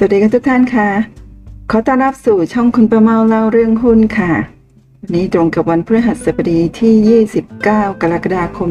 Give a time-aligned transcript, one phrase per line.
[0.00, 0.88] สวัสดีค่ะทุกท่านค่ะ
[1.70, 4.32] ขอต้อนรับสู่ช่องคุณประเมาเล่าเรื่องหุ้นค่ะ
[5.00, 7.62] วันนี้ตรงกับวันพฤหัสบดีที่ 29
[8.00, 8.70] กรกฎาคม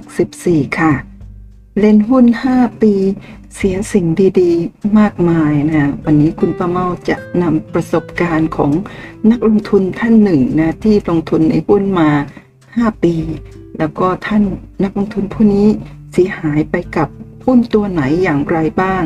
[0.00, 0.92] 2564 ค่ะ
[1.80, 2.24] เล่นหุ้น
[2.54, 2.94] 5 ปี
[3.56, 4.06] เสียสิ่ง
[4.40, 8.72] ดีๆ มากมายนะ วันนี้คุณประเมาจะนำประสบการณ์ของ
[9.30, 12.10] นักลงทุนท่านหนึ่งนะ ที่ลงทุนในหุ้นมา
[12.56, 13.14] 5 ปี
[13.78, 14.42] แล้วก็ท่าน
[14.82, 15.66] นักลงทุนผู้นี้
[16.12, 17.08] เสียหายไปกับ
[17.46, 19.02] หุ้นตัวไหนอย่างไรบ้าง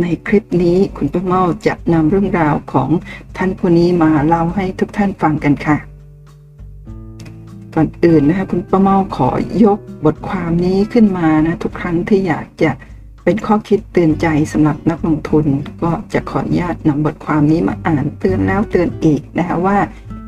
[0.00, 2.90] ในคลิปนี้คุณป้าเมาจะนำเรื่องราวของ
[3.36, 5.76] ท่านผู้นี้มาเล่าให้ทุกท่านฟังกันค่ะ
[7.74, 9.28] ก่อนอื่นนะคะคุณป้าเมาขอ
[9.64, 12.70] ยกบทความนี้ขึ้นมานะทุกครั้งที่อยากจะ
[13.24, 15.44] เป็นข้อคิดเตือนใจสำหรับนักลงทุน
[15.82, 19.78] ก็จะขออนุญาตนำบทความนี้มาอ่านเตือนแล้วเตือนอีกนะคะว่า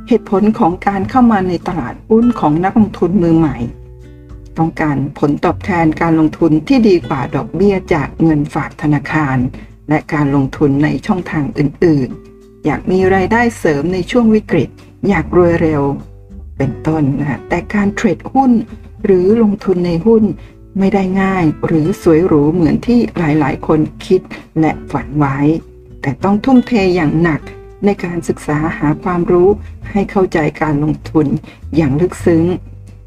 [0.08, 3.56] เหตุผลของการเข้ามาในตลาดหุ้นของนักลงทุนมือใหม่
[4.60, 9.36] ต้องการผลตอบแทนการลงทุนที่ดีกว่าดอกเบี้ยจากเงินฝากธนาคาร
[9.88, 14.68] และการลงทุนในช่องทางอื่นๆ อยากมีไรายได้เสริมในช่วงวิกฤต
[15.08, 15.82] อยากรวยเร็ว
[16.58, 18.52] เป็นต้นนะแต่การเทรดหุ้น
[19.04, 20.24] หรือลงทุนในหุ้น
[20.78, 24.20] ไม่ได้ง่ายหรือสวยหรูเหมือนที่หลายๆ คนคิด
[24.60, 25.38] และฝันไว้
[26.02, 27.40] แต่ต้องทุ่มเทอย่างหนัก
[27.84, 29.48] ในการศึกษาหาความรู้
[29.90, 31.26] ให้เข้าใจการลงทุน
[31.76, 32.44] อย่างลึกซึ้ง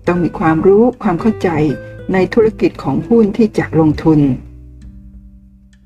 [0.08, 1.50] ต้องมีความรู้ความเข้าใจ
[2.14, 4.20] ในธุรกิจของหุ้นที่จะลงทุน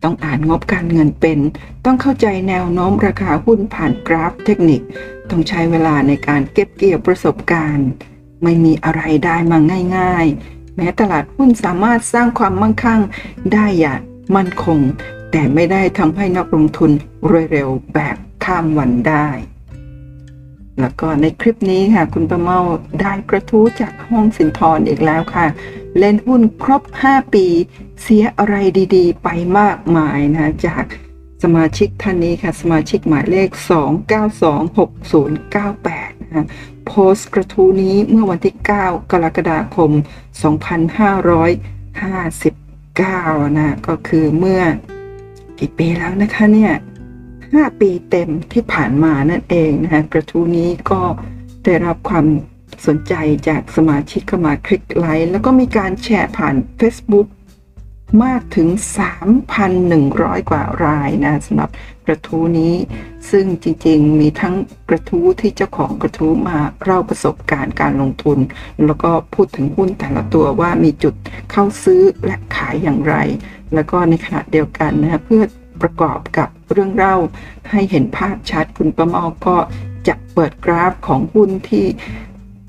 [0.03, 1.39] ต้องอ่านงบการเงินเป็น
[1.85, 4.81] ต้องเข้าใจแนวโน้มราคาหุ้นผ่านกราฟเทคนิค
[5.29, 7.89] ต้องใช้เวลาในการเก็บเกี่ยวประสบการณ์
[8.43, 9.57] ไม่มีอะไรได้มา
[9.97, 13.01] ง่าย ๆ แม้ตลาดหุ้นสามารถสร้างความมั่งคั่ง
[13.53, 14.01] ได้อย่าง
[14.35, 14.79] มั่นคง
[15.31, 16.91] แต่ไม่ได้ทำให้นักลงทุน
[17.29, 19.27] รวยเร็วแบบข้ามวันได้
[20.79, 22.59] แล้วก็ในคลิปนี้ค่ะ คุณประเมา
[23.01, 25.45] ได้กระทู้จากห้องสินทรอีกแล้วค่ะ
[25.97, 27.45] เล่นหุ้นครบ 5 ปี
[28.01, 28.55] เสียอะไร
[28.95, 29.27] ดีๆ ไป
[29.59, 30.85] มากมายนะจาก
[31.43, 36.45] สมาชิกท่านนี้ค่ะ สมาชิกหมายเลข 2926098 นะ
[36.85, 38.67] โพสต์กระทู้นี้เมื่อวันที่ 9
[39.11, 39.91] กรกฎาคม
[41.93, 44.61] 2559 นะ ก็คือเมื่อ
[45.59, 46.73] กี่ปีแล้วนะคะเนี่ย
[47.51, 51.01] 5 ปีเต็มที่ผ่านมานั่นเองนะคะกระทู้นี้ก็
[51.63, 52.25] ได้รับความ
[52.85, 53.13] สนใจ
[53.47, 57.27] จากสมาชิกเข้ามาคลิกไลค์แล้วก็มีการแชร์ผ่าน Facebook
[58.23, 58.67] มากถึง
[59.59, 61.69] 3,100 กว่ารายนะสำหรับ
[62.07, 62.73] กระทู้นี้
[63.31, 64.55] ซึ่งจริงๆมีทั้ง
[64.89, 68.37] กระทู้ที่เจ้าของกระทู้มาเล่าประสบการณ์การลงทุน
[68.85, 71.13] แล้วก็พูดถึงหุ้นแต่ละตัวว่ามีจุด
[71.51, 73.15] เข้าซื้อและขายอย่างไร
[73.73, 75.43] แล้วก็ในขณะเดียวกันนะเพื่อ
[75.81, 77.15] ประกอบกับเรื่องเล่า
[77.71, 79.57] ให้เห็นภาพชัดคุณประมาก็
[80.07, 81.85] จะเปิดกราฟของหุ้นที่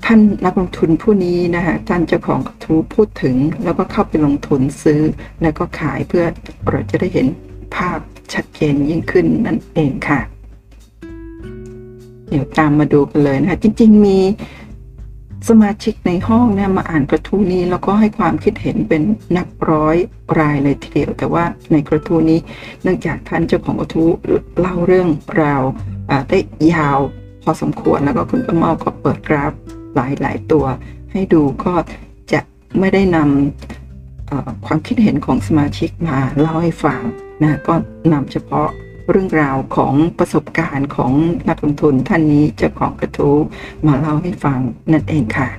[0.05, 5.01] ท่านนักลงทุนผู้นี้นะคะท่านเจ้าของกระทู้พูดถึง แล้วก็เข้าไปลงทุนซื้อ
[5.41, 6.25] แล้วก็ขายเพื่อ
[6.69, 7.27] เราจะได้เห็น
[7.75, 7.99] ภาพ
[8.33, 10.19] ชัดเจนยิ่งขึ้นนั่นเองค่ะ
[12.29, 14.19] เดี๋ยวตามมาดูกันเลยนะคะจริง ๆ มี
[15.47, 19.01] สมาชิกในห้องเนี่ยมาอ่านกระทู้นี้แล้วก็ให้ความคิดเห็นเป็น
[19.35, 19.95] นับร้อย
[20.39, 22.39] รายเลยทีเดียวแต่ว่าในกระทู้นี้
[22.83, 24.09] เนื่องจากท่านเจ้าของกระทู้
[24.59, 25.09] เล่าเรื่อง
[25.41, 25.61] ราว
[26.29, 26.39] ได้
[26.73, 26.99] ยาว
[27.43, 29.51] พอสมควรแล้วก็คุณประเมาก็เปิดกราฟ
[29.95, 30.65] หลายหลายตัว
[31.11, 31.73] ให้ดูก็
[32.31, 32.39] จะ
[32.79, 37.01] ไม่ได้นำความคิดเห็นของสมาชิกมาเล่าให้ฟัง
[37.43, 37.73] นะก็
[38.13, 38.69] นำเฉพาะ
[39.09, 41.11] เรื่องราวของประสบการณ์ของ
[41.49, 43.37] นักลงทุนท่านนี้เจ้าของกระทู้
[43.87, 44.59] มาเล่าให้ฟัง
[44.91, 45.49] นั่นเองค่ะ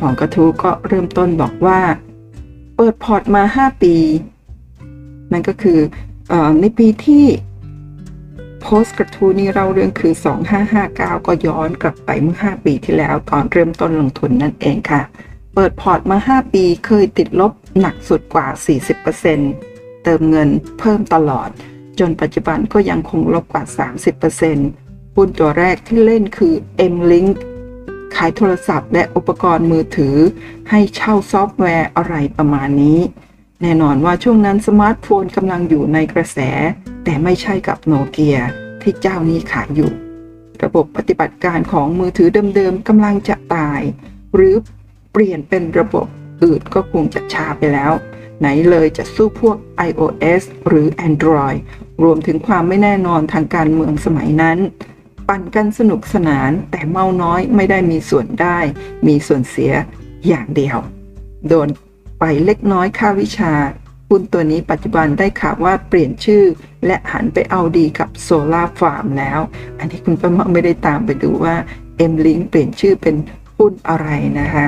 [0.00, 1.80] ของกระทู้ก็เริ่มต้นบอกว่า
[2.76, 3.94] เปิดพอร์ตมา 5 ปี
[5.32, 5.78] นั่นก็คือ
[6.32, 7.24] อในปีที่
[8.60, 10.14] โพสต์กระทู้นี้เล่าเรื่องคือ
[10.70, 15.02] 2559 ก็ย้อนกลับไปเมื่อ 5 ปีที่แล้วตอนเริ่มต้นลงทุนนั่นเองค่ะ
[15.54, 21.48] เปิดพอร์ตมา 5 ปีเคยติดลบหนักสุดกว่า 40%เเติมเงินเพิ่มตลอด
[21.98, 23.64] จนปัจจุบันก็ยังคงลบกว่า
[24.40, 26.54] 30%หุ้นตัวแรกที่เล่นคือ
[26.92, 27.30] M-Link
[28.16, 30.16] ขายโทรศัพท์และอุปกรณ์มือถือ
[30.70, 33.00] ให้เช่าซอฟต์แวร์อะไรประมาณนี้
[33.62, 36.38] แน่นอนว่าช่วงนั้นสมาร์ทโฟนกำลังอยู่ในกระแส
[37.04, 38.38] แต่ไม่ใช่กับโนเกีย
[38.82, 39.92] ที่เจ้านี้ขายอยู่
[40.62, 43.80] ระบบปฏิบัติการของมือถือเดิมๆกำลังจะตาย
[44.34, 44.54] หรือ
[45.12, 46.06] เปลี่ยนเป็นระบบ
[46.44, 47.92] อื่นก็คงจะช้าไปแล้ว
[48.40, 49.56] ไหนเลยจะสู้พวก
[49.88, 51.58] iOS หรือ Android
[52.02, 54.58] รวมถึงความไม่แน่นอนทางการเมืองสมัยนั้น
[55.28, 58.58] ปั่นกันสนุกสนานแต่เมาน้อยไม่ได้มีส่วนได้
[59.06, 59.72] มีส่วนเสีย
[60.28, 60.78] อย่างเดียว
[61.48, 61.68] โดน
[62.20, 63.52] ไปเล็กน้อยค่าวิชา
[64.08, 66.44] หุ้นตัวนี้ปัจจุบันได้ข่าวว่าเปลี่ยนชื่อ
[66.86, 69.40] และหันไปเอาดีกับโซลาฟาร์มแล้ว
[69.78, 71.54] อันนี้คุณป้าไม่ได้ตามไปดูว่า
[72.10, 73.16] M Link เปลี่ยนชื่อเป็น
[73.56, 74.08] หุ้นอะไร
[74.40, 74.66] นะคะ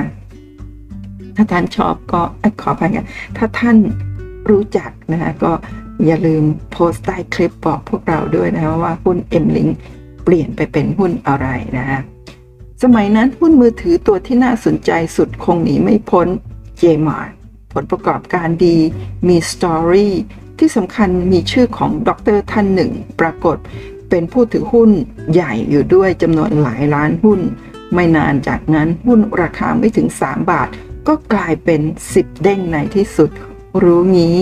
[1.39, 2.21] ถ้าท่านทราบก็
[2.61, 3.05] ขออภัยกัน
[3.37, 3.77] ถ้าท่าน
[4.49, 5.51] รู้จักนะคะก็
[6.05, 9.71] อย่าลืมโพสต์ใต้คลิปบอกพวกเราด้วยนะว่าหุ้น M Link
[10.23, 11.47] เปลี่ยนไปเป็นหุ้นอะไร
[11.77, 11.99] นะฮะ
[12.83, 16.27] สมัยนั้นหุ้นมือถือตัวที่น่าสนใจสุดคงหนีไม่พ้น
[16.81, 17.31] Jmart
[17.73, 18.77] ผลประกอบการดี
[19.27, 20.13] มี story
[20.59, 23.57] ที่สำคัญมีชื่อของด็อกเตอร์ท่านหนึ่ง ปรากฏ
[24.09, 24.91] เป็นผู้ถือหุ้น
[25.33, 27.39] ใหญ่อยู่ด้วยจำนวนหลายล้านหุ้น
[27.93, 30.69] ไม่นานจากนั้นหุ้นราคาไม่ถึง 3 บาท
[31.09, 31.81] ก็กลายเป็น
[32.13, 33.29] 10เด้งในที่สุด
[33.83, 34.37] รู้งี้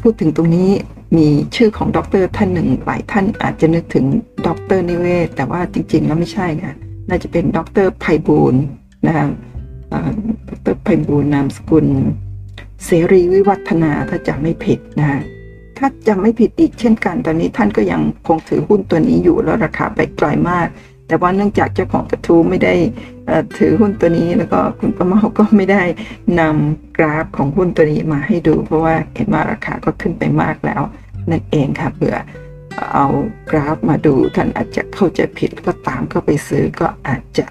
[0.00, 0.70] พูดถึงตรงนี้
[1.16, 4.06] มีชื่อของด็อกเตอร์ท่านหนึ่งหลายท่านอาจจะนึกถึง
[4.46, 6.74] ด็อกเตอร์นิเวศน์ แต่ว่าจริง ๆ แล้วไม่ใช่ค่ะ
[7.08, 8.54] น่าจะเป็นด็อกเตอร์ไพบูลย์
[9.06, 9.26] นะคะ
[10.48, 11.86] ด็อกเตอร์ไพบูลย์นามสกุล
[12.84, 15.22] เสรีวิวัฒนาถ้าจำไม่ผิดนะ
[15.78, 20.68] ถ้าจำไม่ผิดอีกเช่นกัน ตอนนี้ท่านก็ยังคงถือหุ้นตัวนี้อยู่แล้วราคาไปไกลมาก
[21.12, 22.74] แต่ว่าเนื่องจากเจ้าของกระทู้ไม่ได้
[23.56, 25.82] ถือหุ้นตัวนี้แล้วก็คุณประมาก็ไม่ได้
[26.40, 30.82] นำกราฟของหุ้นตัวนี้มาให้ดู เพราะว่าเห็นว่าราคาก็ขึ้นไปมากแล้ว
[31.30, 32.16] นั่นเองค่ะเผื่อ
[32.92, 33.06] เอา
[33.50, 37.46] กราฟมาดูท่านอาจจะเข้าใจผิดก็ตามก็ไปซื้อก็อาจจะ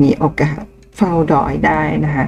[0.00, 0.62] มีโอกาส
[0.96, 2.26] เฝ้าดอยได้นะคะ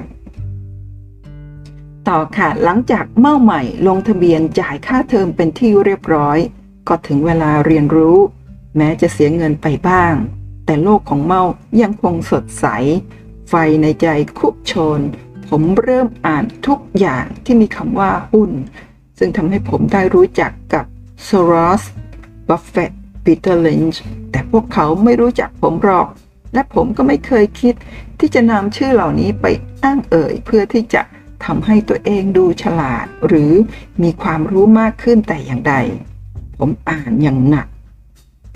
[2.07, 6.37] ต่อค่ะหลังจากเม่าใหม่ลงทะเบียนจ่ายค่าเทอมเป็นที่เรียบร้อย
[6.87, 8.17] ก็ถึงเวลาเรียนรู้
[8.77, 10.15] แม้จะเสียเงินไปบ้าง
[10.65, 11.41] แต่โลกของเม่า
[11.81, 12.65] ยังคงสดใส
[13.49, 14.07] ไฟในใจ
[14.39, 14.99] คุกโชน
[15.49, 18.51] ผมเริ่มอ่านทุกอย่างที่มีคำว่าหุ้น
[19.17, 20.85] ซึ่งทำให้ผมได้รู้จักกับ
[21.23, 21.83] โซรอส
[22.49, 22.91] บัฟเฟตต์
[23.23, 24.01] ปีเตอร์ลินช์
[24.31, 26.07] แต่พวกเขาไม่รู้จักผมหรอก
[26.53, 27.73] และผมก็ไม่เคยคิด
[28.19, 29.45] ที่จะนำชื่อเหล่านี้ไป
[29.83, 31.01] อ้างเอ่ย เพื่อที่จะ
[31.45, 33.51] ทำให้ตัวเองดูฉลาด หรือ
[34.03, 35.75] มีความรู้มากขึ้นแต่อย่างใด
[36.57, 37.67] ผมอ่านอย่างหนัก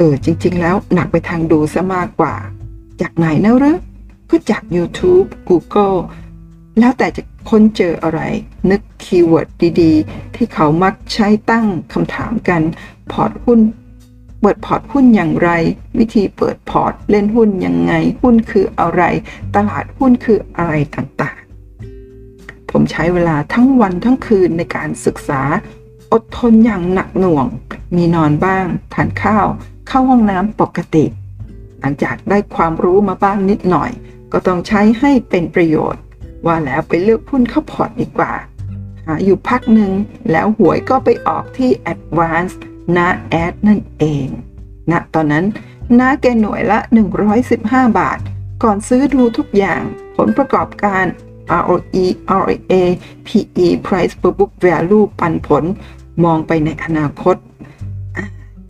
[0.02, 2.36] เออจริง ๆ แล้วหนักไปทางดูซะมากกว่า
[3.02, 3.78] จากไหนนะหรือ
[4.30, 5.98] ก็จาก YouTube Google
[6.80, 8.22] แล้วแต่จะค้นเจออะไร
[8.70, 9.48] นึก keyword
[9.82, 12.62] ดีๆ ที่เขามักใช้ตั้งคำถามกัน
[13.12, 13.60] พอร์ตหุ้น
[14.42, 15.50] เปิดพอร์ตหุ้นอย่างไร
[16.00, 19.02] วิธีเปิดพอร์ต เล่นหุ้นยังไง หุ้นคืออะไร
[19.56, 21.38] ตลาดหุ้นคืออะไรต่างๆ
[22.72, 25.42] ผมใช้เวลาทั้งวันทั้งคืนในการศึกษา
[26.12, 27.46] อดทนอย่างหนักหน่วง
[27.96, 29.48] มีนอนบ้าง ทานข้าว
[29.90, 31.06] เข้าห้องน้ำปกติ
[31.80, 33.92] หลังจากได้ความรู้มาบ้างนิดหน่อย
[34.32, 36.02] ก็ต้องใช้ให้เป็นประโยชน์
[36.46, 38.34] ว่าแล้วไปเลือกหุ้นเข้าพอร์ตดีกว่า
[39.06, 39.92] หาอยู่พักหนึ่ง
[40.32, 42.54] แล้วหวยก็ไปออกที่ Advance
[42.98, 44.28] นะแอดนั่นเอง
[44.92, 45.46] ณนะตอนนั้น
[46.00, 46.80] นะแกหน่วยละ
[47.40, 48.20] 115 บาท
[48.64, 49.82] ก่อนซื้อดูทุกอย่าง
[50.18, 51.06] ผลประกอบการ
[51.62, 52.06] ROE
[52.42, 52.74] ROA
[53.28, 55.64] PE Price per book value ปันผล
[56.24, 57.36] มองไปในอนาคต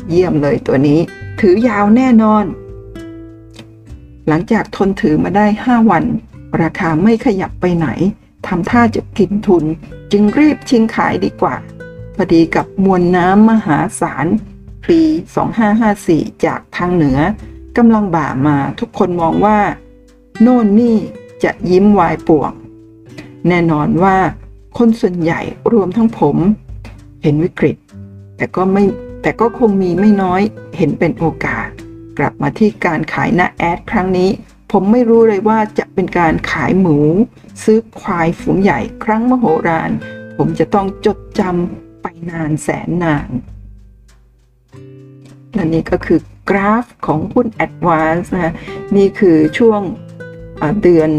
[0.09, 0.99] เยี่ยมเลยตัวนี้
[1.39, 2.45] ถือยาวแน่นอน
[4.27, 6.03] หลังจากทนถือมาได้ 5 วัน
[6.61, 7.87] ราคาไม่ขยับไปไหน
[8.47, 9.63] ทำท่าจะกินทุน
[10.11, 11.55] จึงรีบชิงขายดีกว่า
[12.15, 14.27] พอดีกับมวลน้ำมหาศาล
[14.89, 15.01] ปี
[15.73, 17.19] 2554 จากทางเหนือ
[17.77, 19.59] กำลังบ่ามาทุกคนมองว่า
[20.41, 20.95] โน่นนี่
[21.43, 22.51] จะยิ้มวายป่วง
[23.47, 24.17] แน่นอนว่า
[24.77, 25.41] คนส่วนใหญ่
[25.73, 26.37] รวมทั้งผม
[27.23, 27.77] เห็นวิกฤต
[28.37, 28.83] แต่ก็ไม่
[29.21, 30.41] แต่ก็คงมีไม่น้อย
[30.77, 31.67] เห็นเป็นโอกาส
[32.17, 34.29] กลับมาที่การขายหน้าแอดครั้งนี้
[34.71, 36.97] ผมไม่รู้เลยว่าจะเป็นการขายหมู
[37.63, 39.91] ซื้อควายฝูงใหญ่ครั้งมโหฬาร
[40.37, 43.29] ผมจะต้องจดจำไปนานแสนนาน
[45.53, 48.53] และนี่ก็คือกราฟของหุ้น Advance นะ
[48.95, 49.81] นี่คือช่วง
[50.83, 51.09] เดือน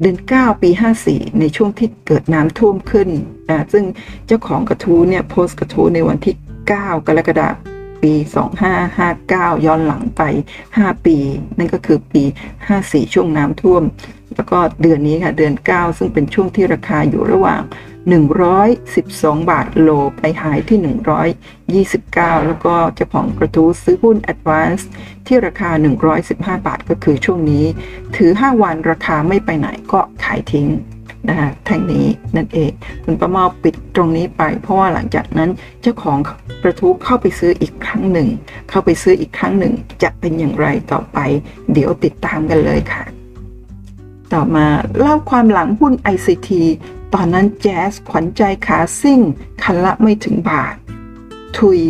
[0.00, 0.70] เดือน 9 ปี
[1.04, 3.08] 54 ในช่วงที่เกิดน้ำท่วมขึ้น
[3.50, 3.84] นะซึ่ง
[4.26, 6.34] เจ้าของกระทู้เนี่ยโพสต์กระทู้ในวันที่
[6.66, 7.56] 9 กรกฎาคม
[8.02, 8.14] ปี
[8.90, 10.22] 2559 ย้อนหลังไป
[10.66, 11.16] 5 ปี
[11.58, 12.22] นั่นก็คือปี
[12.68, 13.82] 54 ช่วงน้ำท่วม
[14.34, 17.62] แล้วก็เดือนนี้ค่ะ เดือน 9 ซึ่งเป็นช่วงที่ราคาอยู่ระหว่าง
[18.36, 20.78] 112 บาทโลไปหายที่
[21.84, 24.84] 129 แล้วก็เจ้าของกระทู้ซื้อหุ้น Advance
[25.26, 25.70] ที่ราคา
[26.18, 27.64] 115 บาทก็คือช่วงนี้
[28.16, 30.68] ถือ 5 วันราคาไม่ไปไหนก็ขายทิ้ง
[31.28, 32.06] นะคะแท่งนี้
[32.36, 32.70] นั่นเอง
[33.04, 35.50] คุณประมาปิดตรงนี้ไป เพราะว่าหลังจากนั้น
[35.82, 36.18] เจ้าของ
[36.62, 38.28] กระทู้เข้าไปซื้ออีกครั้งหนึ่ง
[38.68, 41.18] เข้าไปซื้ออีกครั้งหนึ่ง จะเป็นอย่างไรต่อไป
[41.72, 43.04] เดี๋ยวติดตามกันเลยค่ะ
[44.32, 44.66] ต่อมา
[44.98, 46.50] เล่าความหลังหุ้น ICT
[47.14, 49.20] ตอนนั้นแจ๊สขวัญใจขาซิ่ง
[49.62, 50.74] คันละไม่ถึงบาท
[51.58, 51.80] ทุย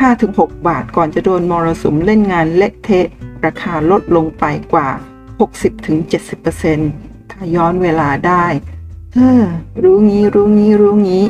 [0.00, 3.06] 5-6 บาทก่อนจะโดนมรสุมเล่นงานเละเทะ
[3.44, 4.88] ราคาลดลงไปกว่า
[5.40, 8.44] 60-70%ถ้าย้อนเวลาได้
[9.14, 9.44] เออ
[9.82, 11.24] รู้งี้รู้งี้รู้งี้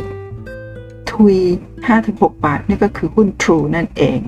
[1.11, 1.37] ทุย
[1.89, 4.21] 5-6 บาทนี่ก็คือหุ้น True นั่นเอง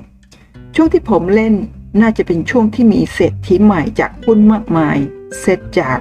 [0.75, 1.53] ช่วงที่ผมเล่น
[2.01, 4.97] น่าจะเป็นช่วงที่มีเศรษฐีใหม่จากหุ้นมากมาย
[5.39, 5.97] เซตจาก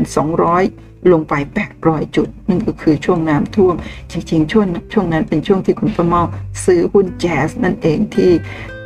[0.00, 1.34] 1,200 ลงไป
[1.74, 3.74] 800 จุด นั่นก็คือช่วงน้ำท่วม
[4.10, 6.22] จริงๆ ช่วงช่วงนั้นเป็นช่วงที่คุณประเมา
[6.64, 8.30] ซื้อหุ้นแจ๊สนั่นเองที่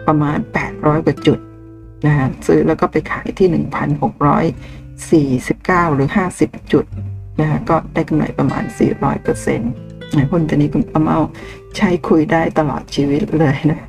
[0.06, 0.38] ประมาณ
[0.72, 1.38] 800 กว่าจุด
[2.06, 3.48] นะฮะซื้อแล้วก็ไปขายที่
[5.08, 6.08] 49 หรือ
[6.40, 6.84] 50 จุด
[7.40, 9.72] นะฮะก็ได้กำไรประมาณ 400เปอร์เซ็นต์
[10.30, 11.18] หุ้นตัวนี้คุณประเมา
[11.76, 13.80] ใช้คุยได้ตลอดชีวิตเลยนะ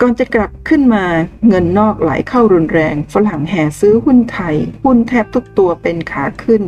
[0.00, 1.04] ก่อนจะกลับขึ้นมา
[1.48, 6.62] เงินนอกไหลเข้ารุนแรง ฝรั่งแห่ซื้อหุ้นไทย หุ้นแทบทุกตัวเป็นขาขึ้น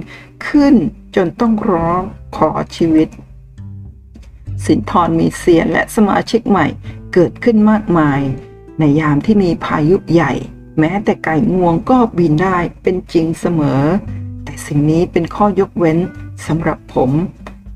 [0.48, 0.74] ขึ้น
[1.16, 2.02] จนต้องร้อง
[2.36, 3.08] ขอชีวิต
[4.66, 6.66] สินทรมีเสียนและสมาชิกใหม่
[7.14, 8.20] เกิดขึ้นมากมาย
[8.78, 10.32] ในยามที่มีพายุใหญ่
[10.78, 13.82] แม้แต่ไก่งวงก็บินได้เป็นจริงเสมอ
[14.44, 15.98] แต่สิ่งนี้เป็นข้อยกเว้น
[16.46, 17.10] สำหรับผม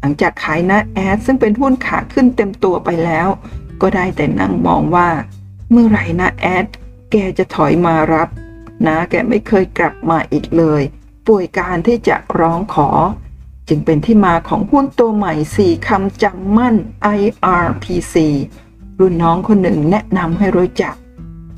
[0.00, 3.28] หลังจากขายนะแอดซึ่งเป็นหุ้นขาขึ้นเต็มตัวไปแล้ว
[3.80, 5.08] ก็ได้แต่นั่งมองว่า
[5.70, 6.66] เมื่อไหร่นะแอด
[7.10, 8.28] แกจะถอยมารับ
[8.86, 10.82] นะแกไม่เคยกลับมาอีกเลย
[11.26, 12.88] ป่วยการที่จะร้องขอ
[13.68, 16.74] จึงเป็นที่มาของหุ้นตัวใหม่ 4คำจำมั่น
[17.18, 18.14] IRPC
[19.00, 20.94] รุ่นน้องคนหนึ่งแนะนำให้รู้จัก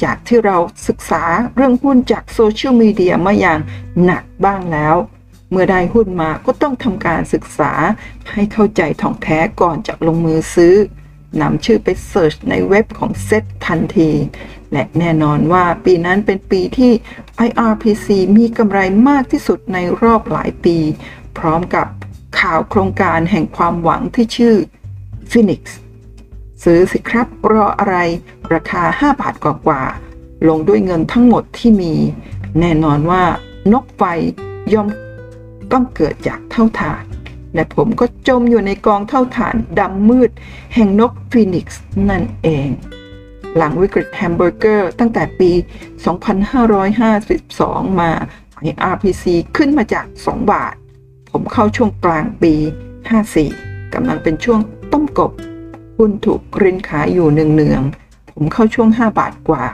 [0.03, 0.57] จากที่เรา
[0.89, 1.23] ศึกษา
[1.55, 3.61] เรื่องหุ้นจากโซเชียลมีเดียมาอย่าง
[4.05, 4.97] หนักบ้างแล้ว
[5.51, 7.73] เมื่อได้หุ้นมาก็ต้องทำการศึกษา
[8.33, 10.75] ให้เข้าใจถ่องแท้ก่อนจะลงมือซื้อ
[11.41, 14.11] นำชื่อไป search ในเว็บของเซ็ตทันที
[14.73, 16.93] และแน่นอนว่าปีนั้นเป็นปีที่
[17.49, 18.07] IRPC
[18.37, 20.77] มีกำไรมากที่สุดในรอบหลายปี
[21.39, 21.87] พร้อมกับ
[22.41, 24.55] ข่าวโครงการแห่งความหวังที่ชื่อ
[25.31, 25.63] Phoenix
[26.63, 27.97] ซื้อสิครับรออะไร
[28.55, 31.95] ราคา 5 บาทกว่าๆลงด้วยเงินทั้งหมดที่มี
[32.61, 33.23] แน่นอนว่า
[33.73, 34.03] นกไฟ
[34.73, 34.89] ย่อม
[35.73, 37.05] ต้องเกิดจากเท่าฐาน
[37.55, 40.31] และผมก็จมอยู่ในกองเท่าฐานดำมืด
[40.75, 42.69] แห่งนกฟีนิกซ์นั่นเอง
[43.57, 45.51] หลังวิกฤตแฮมเบอร์เกอร์ตั้งแต่ปี
[46.75, 48.11] 2552 มา
[48.71, 49.25] IRPC
[49.57, 50.75] ขึ้นมาจาก 2 บาท
[51.31, 52.55] ผมเข้าช่วงกลางปี
[53.25, 54.61] 54กำลังเป็นช่วง
[54.93, 55.33] ต้มกบ
[55.97, 59.65] หุ้นถูกรินขายอยู่เนืองๆผมเข้าช่วง 5 บาทกว่า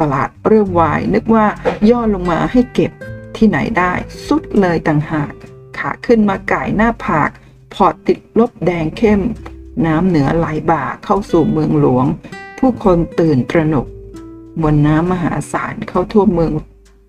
[0.00, 1.46] ตลาดเริ่มวายนึกว่า
[1.90, 2.92] ย่อลงมาให้เก็บ
[3.36, 3.92] ที่ไหนได้
[4.26, 5.32] สุดเลยต่างหาก
[5.78, 7.30] ขาขึ้นมาก่ายหน้าผาก
[7.74, 9.20] พอตติดลบแดงเข้ม
[9.86, 12.06] น้ำเหนือไหลบ่าเข้าสู่เมืองหลวง
[12.58, 13.86] ผู้คนตื่นตระหนก
[14.60, 16.52] มวลน้ำมหาศาลเข้าทั่วเมือง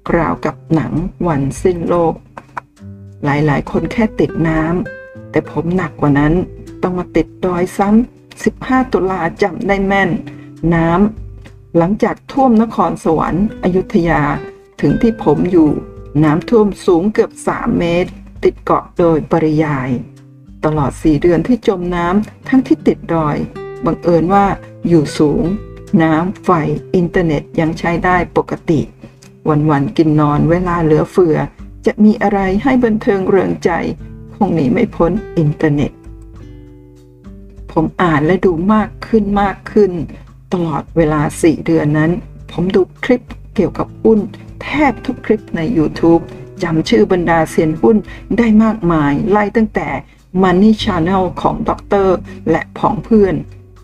[0.09, 0.93] กราวกับหนัง
[1.27, 2.13] วันสิ้นโลก
[3.23, 6.33] หลายๆ คนแค่ติดน้ำแต่ผมหนักกว่านั้น
[6.83, 10.09] ต้องมาติดดอยซ้ำ 15 ตุลาจำได้แม่น
[10.73, 14.21] น้ำหลังจากท่วมนครสวรรค์อยุธยา
[14.81, 15.69] ถึงที่ผมอยู่
[16.23, 18.09] น้ำท่วมสูงเกือบ 3 เมตร
[18.43, 19.89] ติดเกาะโดยปริยาย
[20.65, 23.37] ตลอดสี่เดือนที่จมน้ำทั้งที่ติดดอย
[23.85, 24.45] บังเอิญว่า
[24.87, 25.43] อยู่สูง
[26.03, 26.49] น้ำไฟ
[26.95, 28.81] อินเทอร์เน็ตยังใช้ได้ปกติ
[29.49, 31.37] วันๆกินนอนเวลาเหลือเฟือ
[31.85, 33.71] จะมีอะไรให้บันเทิงเริงใจ
[34.35, 35.91] คงหนีไม่พ้นอินเทอร์เน็ต
[37.71, 39.91] ผมอ่านและดูมากขึ้นมากขึ้น
[40.53, 42.11] ตลอดเวลาสี่เดือนนั้น
[42.51, 43.21] ผมดูคลิป
[43.55, 44.19] เกี่ยวกับหุ้น
[44.63, 46.21] แทบทุกคลิปใน YouTube
[46.63, 47.97] จำชื่อบรรดาเซียนหุ้น
[48.37, 49.89] ได้มากมาย ไล่ตั้งแต่
[50.41, 52.17] Money Channel ของด็อกเตอร์
[52.51, 53.35] และผองเพื่อน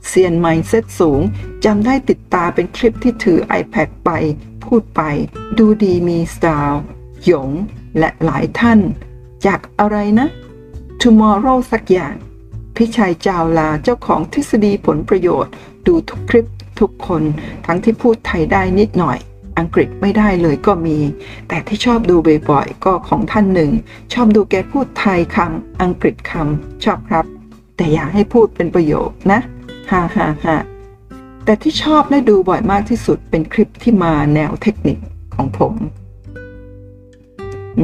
[0.07, 1.21] เซียน mindset สูง
[1.65, 4.09] จำได้ติดตาเป็นคลิปที่ถือ iPad ไป
[4.63, 5.01] พูดไป
[5.57, 6.83] ดูดีมีสไตล์
[7.25, 7.49] หยง
[7.99, 8.79] และหลายท่าน
[9.45, 10.27] จากอะไรนะ
[11.01, 12.15] Tomorrow สักอย่าง
[12.77, 15.53] พิชัยจาวลาเจ้าของทฤษฎีผลประโยชน์
[15.88, 16.50] ดูทุกคลิป
[16.80, 17.24] ทุกคน
[17.65, 19.18] ทั้งที่พูดไทยได้นิดหน่อย
[19.60, 20.98] อังกฤษไม่ได้เลยก็มี
[21.48, 22.15] แต่ที่ชอบดู
[22.50, 23.72] บ่อยๆก็ของท่านหนึ่ง
[24.13, 27.25] ชอบดูแกพูดไทยคำอังกฤษคำชอบครับ
[27.77, 29.39] แต่อยากให้พูดเป็นประโยคนะ
[29.92, 30.58] ฮ่าฮ่าฮ่า
[31.46, 34.98] แต่ที่ชอบและดูบ่อยมากที่สุดเป็นคลิปที่มาแนวเทคนิค
[35.36, 35.74] ของผม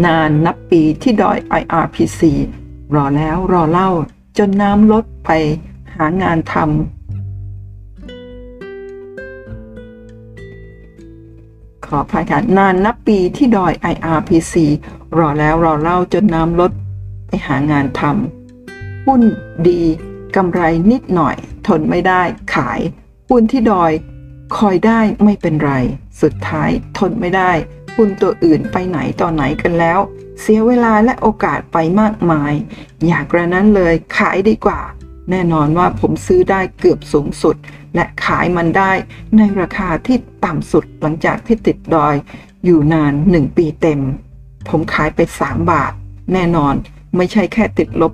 [0.05, 2.21] นานนับปีที่ดอย IRPC
[2.95, 3.89] รอแล้วรอเล่า
[4.37, 5.29] จนน้ำลดไป
[5.95, 6.65] หางานทำ
[11.85, 14.53] ขอพายค่ะนานนับปีที่ดอย IRPC
[15.17, 16.71] รอแล้วรอเล่าจนน้ำลด
[17.27, 19.21] ไปหางานทำหุ้น
[19.67, 19.81] ดี
[20.35, 21.35] กำไรนิดหน่อย
[21.67, 22.21] ทนไม่ได้
[22.53, 22.79] ขาย
[23.29, 23.91] หุ้นที่ดอย
[24.57, 25.73] คอยได้ไม่เป็นไร
[26.21, 27.51] สุดท้ายทนไม่ได้
[27.95, 29.99] หุ้นตัวอื่นไปไหนต่อไหนกันแล้ว
[30.41, 32.53] เสียเวลาและโอกาสไปมากมาย
[33.07, 34.81] อยากกระนั้นเลยขายดีกว่า
[35.29, 37.55] แน่นอนว่าผมซื้อได้เกือบสูงสุด
[37.95, 38.91] และขายมันได้
[39.37, 42.15] ในราคาที่ต่ำสุดหลังจากที่ติดดอย
[42.65, 44.01] อยู่นาน 1 ปีเต็ม
[44.69, 45.91] ผมขายไป 3 บาท
[46.33, 46.75] แน่นอน
[47.15, 48.13] ไม่ใช่แค่ติดลบ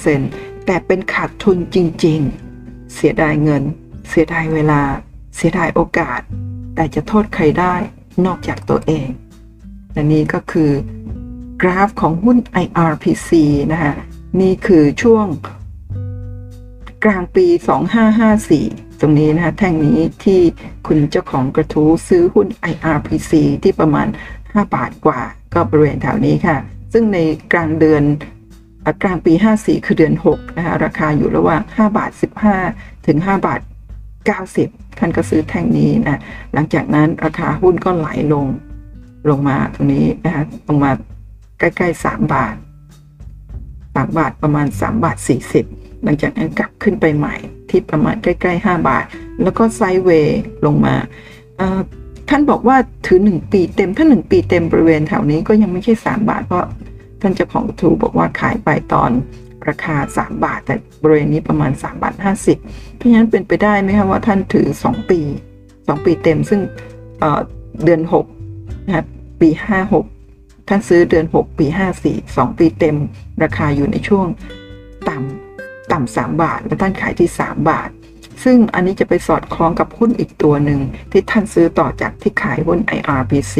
[0.00, 3.62] 40%แต่เป็นขาดทุนจริงๆ เสียดายเงิน
[4.08, 4.82] เสียดายเวลา
[5.36, 6.20] เสียดายโอกาส
[6.74, 7.74] แต่จะโทษใครได้
[8.26, 9.08] นอกจากตัวเอง
[9.92, 10.70] และนี่ก็คือ
[11.60, 13.30] กราฟของหุ้น IRPC
[13.72, 13.94] นะคะ
[14.40, 15.26] นี่คือช่วง
[17.04, 17.46] กลางปี
[18.24, 20.40] 2554 ตรงนี้นะคะแท่งนี้ที่
[20.86, 25.20] คุณเจ้าของกระทู้ซื้อหุ้น IRPC ที่ประมาณ 5 บาทกว่า
[25.54, 26.56] ก็บริเวณแถวนี้ค่ะ
[26.92, 27.18] ซึ่งใน
[27.52, 28.02] กลางเดือน
[29.02, 32.10] กลางปี 54 คือเดือน 6 นะคะราคาอยู่ระหว่าง 5 บาท
[32.58, 33.60] 15 ถึง 5 บาท
[34.30, 36.20] 90 ท่านก็ซื้อแท่งนี้นะ
[36.52, 38.46] หลังจากนั้นราคาหุ้นก็ไหลลง
[39.30, 40.90] ลงมาตรงนี้นะคะลงมา
[41.60, 42.54] ใกล้ๆ 3 บาท
[43.94, 45.16] 3 บาทประมาณ 3 บาท
[45.60, 47.36] 40 หลังจากนั้นกลับขึ้นไปใหม่
[47.70, 49.04] ที่ประมาณใกล้ๆ 5 บาท
[49.42, 50.94] แล้วก็ไซด์เวย์ลงมา
[52.28, 52.76] ท่านบอกว่า
[53.06, 56.66] ถือ 1 ปีเต็ม ถ้า 1 ปีเต็มบริเวณแถวนี้ก็ยังไม่ใช่ 3 บาท เพราะ
[57.20, 59.10] ท่านเจ้าของทูบอกว่าขายไปตอน
[59.68, 62.14] ราคา 3 บาท แต่บริเวณนี้ประมาณ 3 บาท
[62.56, 65.20] 50 เพราะฉะนั้นเป็นไปได้ไหมคะว่าท่านถือ 2 ปี
[65.64, 66.60] 2 ปีเต็มซึ่ง
[67.20, 68.00] เเดือน
[68.42, 69.06] 6นะครับ
[69.40, 69.48] ปี
[69.88, 70.19] 56
[70.72, 71.66] ท่านซื้อเดือน 6 ปี
[72.04, 72.96] 54 2 ปีเต็ม
[73.42, 74.26] ราคาอยู่ในช่วง
[75.08, 77.90] ต่ำต่ำ3บาท และท่านขายที่ 3 บาท
[78.44, 80.80] ซึ่งอันนี้จะไปสอดคล้องกับหุ้นอีกตัวหนึ่ง
[81.12, 83.54] ที่ท่านซื้อต่อจากที่ขายหุ้น IRPC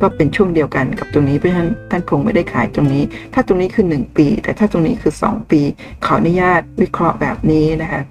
[0.00, 3.02] ก็เป็นช่วงเดียวกันกับตรงนี้เพราะฉะนั้นท่านคงไม่ได้ขายตรงนี้
[3.34, 5.60] ถ้าตรงนี้คือ 1 ปี แต่ถ้าตรงนี้คือ 2 ปี
[6.04, 8.02] ขออนุญาตวิเคราะห์แบบนี้นะคะ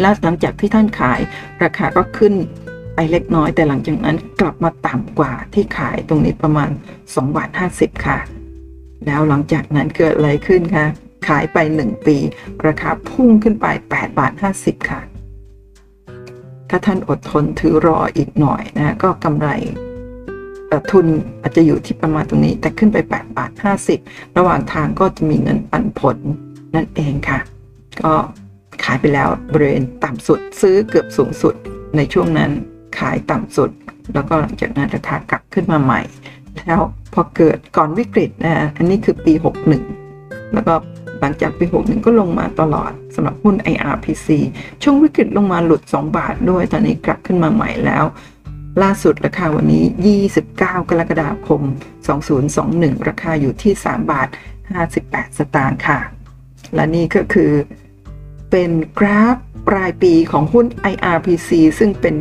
[0.00, 1.20] แล้วหลังจากที่ท่านขาย
[1.62, 2.34] ราคาก็ขึ้น
[2.96, 6.70] ไปเล็กน้อย แต่หลังจากนั้นกลับมาต่ำกว่าที่ขายตรงนี้ประมาณ
[7.02, 8.18] 2บาท50 ค่ะ
[9.06, 10.86] แล้วหลังจากนั้นเกิดอะไรขึ้นคะ
[11.28, 12.16] ขายไป 1 ปี
[12.66, 15.00] ราคาพุ่งขึ้นไป8บาท50 ค่ะ
[16.70, 19.48] ถ้าท่านอดทนถือรออีกหน่อยนะ ก็กำไร
[20.90, 21.06] ทุน
[21.42, 23.50] อาจจะอยู่ที่ประมาณตรงนี้ แต่ขึ้นไป8บาท
[23.94, 26.16] 50 ระหว่างทางก็จะมีเงินปันผล
[26.74, 27.40] นั่นเองค่ะ
[28.02, 28.12] ก็
[28.84, 31.54] ขายไปแล้วบริเวณต่ำสุดซื้อเกือบสูงสุด
[31.96, 32.50] ในช่วงนั้น
[32.98, 33.70] ขายต่ำสุด
[34.14, 36.00] แล้วก็หลังจากนั้นราคากลับขึ้นมาใหม่
[36.58, 36.80] แล้ว
[37.14, 39.32] พอเกิดก่อนวิกฤตนะอันนี้คือปี
[39.92, 40.74] 61 แล้วก็
[41.20, 44.28] หลังจากปี 61 ก็ลงมาตลอดสำหรับหุ้น IRPC
[44.82, 48.04] ช่วงวิกฤตลงมาหลุด 2 บาทด้วย ตอนนี้กลับขึ้นมาใหม่แล้ว
[48.82, 51.62] ล่าสุดราคาวันนี้ 29 กรกฎาคม
[52.34, 54.28] 2021 ราคาอยู่ที่ 3 บาท
[54.82, 55.98] 58 สตางค์ค่ะ
[56.74, 57.52] และนี่ก็คือ
[58.50, 59.36] เป็นกราฟ
[59.68, 62.14] ปลายปีของหุ้น IRPC ซึ่งเป็น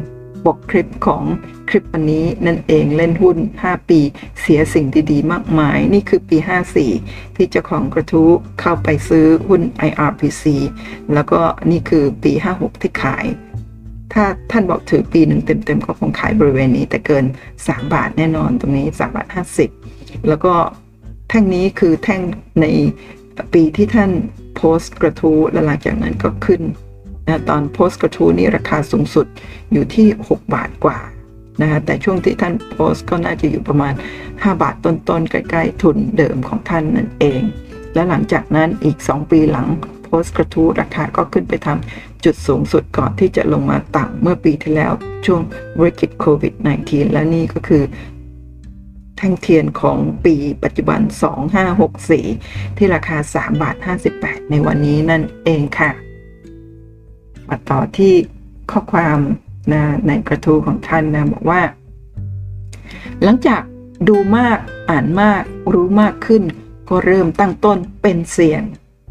[0.45, 1.23] ปกคลิปของ
[1.69, 3.99] คลิปวันนี้นั่นเองเล่นหุ้น 5 ปี
[4.41, 6.37] เสียสิ่งดีๆ มากมาย นี่คือปี
[6.87, 8.29] 54 ที่เจ้าของกระทู้
[8.61, 10.43] เข้าไปซื้อหุ้น IRPC
[11.13, 11.39] แล้วก็
[11.71, 13.25] นี่คือปี 56 ที่ขาย
[14.13, 17.25] ถ้าท่านบอกถือปีหนึ่งเต็มๆ ก็คงขายบริเวณนี้แต่เกิน
[17.59, 19.27] 3 บาทแน่นอนตรงนี้ 3 บาท
[19.77, 20.53] 50 แล้วก็
[21.29, 22.21] แท่งนี้คือแท่ง
[22.61, 22.65] ใน
[23.53, 24.11] ปีที่ท่าน
[24.55, 26.61] โพสต์กระทู้และหลังจากนั้นก็ขึ้น
[27.27, 29.27] นะตอนโพสต์กระทู้นี้ราคาสูงสุด
[29.71, 30.99] อยู่ที่ 6 บาทกว่า
[31.61, 33.93] นะคะแต่ช่วงที่ท่านโพสต์ก็น่าจะอยู่ประมาณ
[34.25, 37.41] 5 บาทต้นๆ ใกล้ๆ ทุนเดิมของท่านนั่นเอง
[37.93, 39.67] และหลังจากนั้นอีก 2 ปีหลัง
[40.03, 44.91] โพสต์กระทู้ราคาก็ขึ้นไปทำจุดสูงสุดก่อนที่จะลงมาต่ำเมื่อปีที่แล้ว
[45.25, 45.41] ช่วง
[45.79, 46.53] วิกฤตโควิด
[46.85, 47.83] -19 และนี่ก็คือ
[49.17, 51.01] แท่งเทียนของปีปัจจุบัน
[51.89, 53.75] 2564 ที่ราคา 3 บาท
[54.13, 55.91] 58 ในวันนี้นั่นเองค่ะ
[57.49, 58.13] มาต่อที่
[58.71, 59.19] ข้อความ
[59.73, 61.61] นะในกระทู้ของท่านนะบอกว่า
[63.23, 63.61] หลังจาก
[64.07, 66.43] ดูมากอ่านมากรู้มากขึ้น
[66.89, 68.61] ก็เริ่มตั้งต้นเป็นเสียง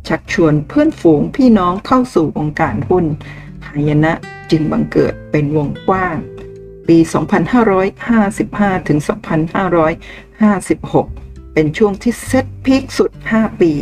[0.09, 3.05] ชักชวนเพื่อนฝูงพี่น้องเข้าสู่วงการหุ้น
[3.67, 4.13] หายนะ
[4.51, 6.17] จึงบังเกิดเป็นวงกว้าง
[6.89, 6.99] ปี
[7.93, 8.99] 2555 ถึง
[9.87, 13.73] 2556 เป็นช่วงที่เซ็ตพีคสุด 5 ปี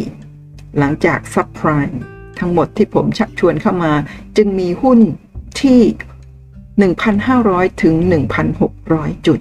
[0.79, 2.03] หลังจากซับไพรม์
[2.43, 3.93] ทั้งหมดที่ผมชักชวนเข้ามา
[4.37, 4.99] จึงมีหุ้น
[5.61, 5.81] ที่
[7.21, 7.95] 1,500 ถึง
[8.61, 9.41] 1,600 จุด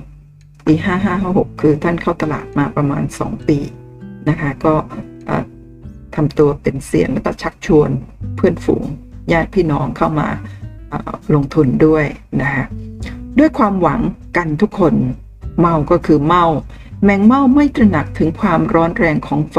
[0.66, 0.74] ปี
[1.18, 3.60] 5556 คือท่านเข้าตลาดมาประมาณ 2 ปี
[4.30, 4.74] นะคะ ก็
[6.16, 7.90] ทำตัวเป็นเสียงแล้วก็ชักชวน
[8.36, 8.84] เพื่อนฝูง
[9.32, 10.28] ญาติพี่น้องเข้ามา
[11.36, 12.06] ลงทุนด้วย
[12.42, 12.66] นะคะ
[13.40, 14.00] ด้วยความหวัง
[14.38, 14.94] กันทุกคน
[15.60, 16.46] เมาก็คือเมา
[17.04, 19.58] แมงเม่าไม่ตระหนักถึงความร้อนแรงของไฟ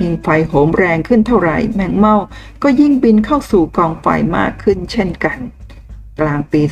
[0.00, 2.16] ยิ่งไฟโหมแรงขึ้นเท่าไหร่ แมงเม่า
[2.62, 4.06] ก็ยิ่งบินเข้าสู่กองไฟ
[4.36, 5.38] มากขึ้นเช่นกัน
[6.20, 6.62] กลางปี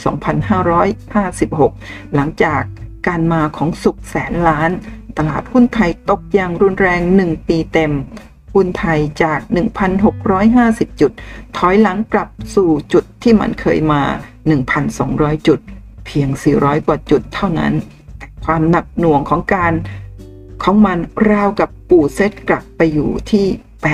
[1.42, 2.62] 2556 หลังจาก
[3.06, 4.70] การมาของสุขแสนล้าน
[5.16, 7.92] ตลาดหุ้นไทยตกอย่างรุนแรง 1 ปีเต็ม
[8.54, 9.40] หุ้นไทยจาก
[10.20, 11.12] 1,650 จุด
[11.56, 14.02] ถอยหลังกลับสู่จุดที่มันเคยมา
[14.74, 15.60] 1,200 จุด
[16.06, 17.74] เพียง 400 กว่าจุดเท่านั้น
[18.44, 19.72] ความหนักหน่วงของการ
[20.62, 20.98] ของมัน
[21.30, 23.46] ราวกับปู่เซตกลับไปอยู่ที่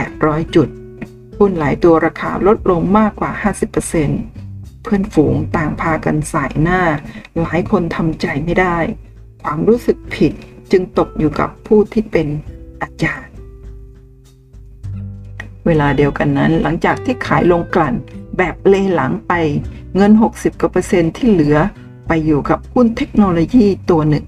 [0.03, 0.69] 800 จุด
[1.39, 3.31] หุ้นหลายตัวราคาลดลงมากกว่า
[4.09, 6.81] 50%เพื่อนฝูงต่างพากันสายหน้า
[7.41, 8.77] หลายคนทำใจไม่ได้
[9.43, 10.33] ความรู้สึกผิด
[10.71, 12.27] จึงตกอยู่กับผู้ที่เป็น
[12.83, 13.31] อาจารย์
[15.67, 17.95] เวลาเดียวกันนั้นหลังจากที่ขายลงกลั่น
[18.39, 19.33] แบบเลหลังไป
[19.97, 21.57] เงิน 60กว่าเปอร์เซ็นต์ที่เหลือ
[22.09, 24.25] ไปอยู่กับหุ้นเทคโนโลยีตัวหนึ่ง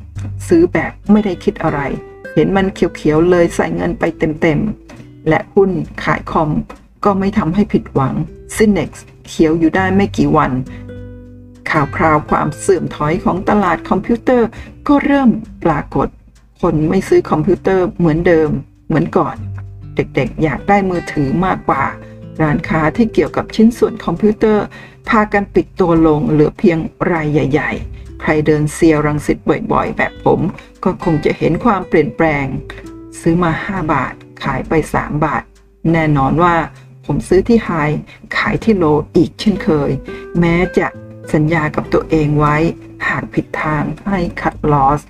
[0.49, 1.81] ซื้อแบบไม่ได้คิดอะไร
[2.35, 5.71] เห็นมันเขียวๆเลยใส่เงินไปเต็มๆ และหุ้น
[6.05, 6.51] ขายคอม
[7.05, 8.15] ก็ไม่ทำให้ผิดหวัง
[8.57, 8.91] s y n e x
[9.29, 10.53] เขียวอยู่ได้ไม่กี่วัน
[11.71, 14.49] ข่าวคราวความเสื่อมถอยของตลาดคอมพิวเตอร์
[14.89, 15.31] ก็เริ่ม
[15.65, 16.09] ปรากฏ
[16.61, 18.51] คนไม่ซื้อคอมพิวเตอร์เหมือนเดิม
[18.89, 19.37] เหมือนก่อน
[19.97, 21.85] เด็กๆ อยากได้มือถือมากกว่า
[22.43, 24.65] ร้านค้าที่เกี่ยวกับชิ้นส่วนคอมพิวเตอร์
[25.09, 26.79] พากันปิดตัวลงเหลือเพียง
[27.13, 29.39] รายใหญ่ ๆ ใครเดินเซียรังสิต
[29.73, 30.41] บ่อยๆ แบบผม
[30.85, 32.47] ก็คงจะเห็นความเปลี่ยนแปลง
[33.21, 35.43] ซื้อมา 5 บาท ขายไป 3 บาท
[35.93, 36.55] แน่นอนว่า
[37.07, 37.71] ผมซื้อที่ไฮ
[38.37, 38.85] ขายที่โล
[39.17, 39.91] อีกเช่นเคย
[40.41, 40.87] แม้จะ
[41.33, 42.57] สัญญากับตัวเองไว้
[43.09, 45.01] หากผิดทางให้คัดลอส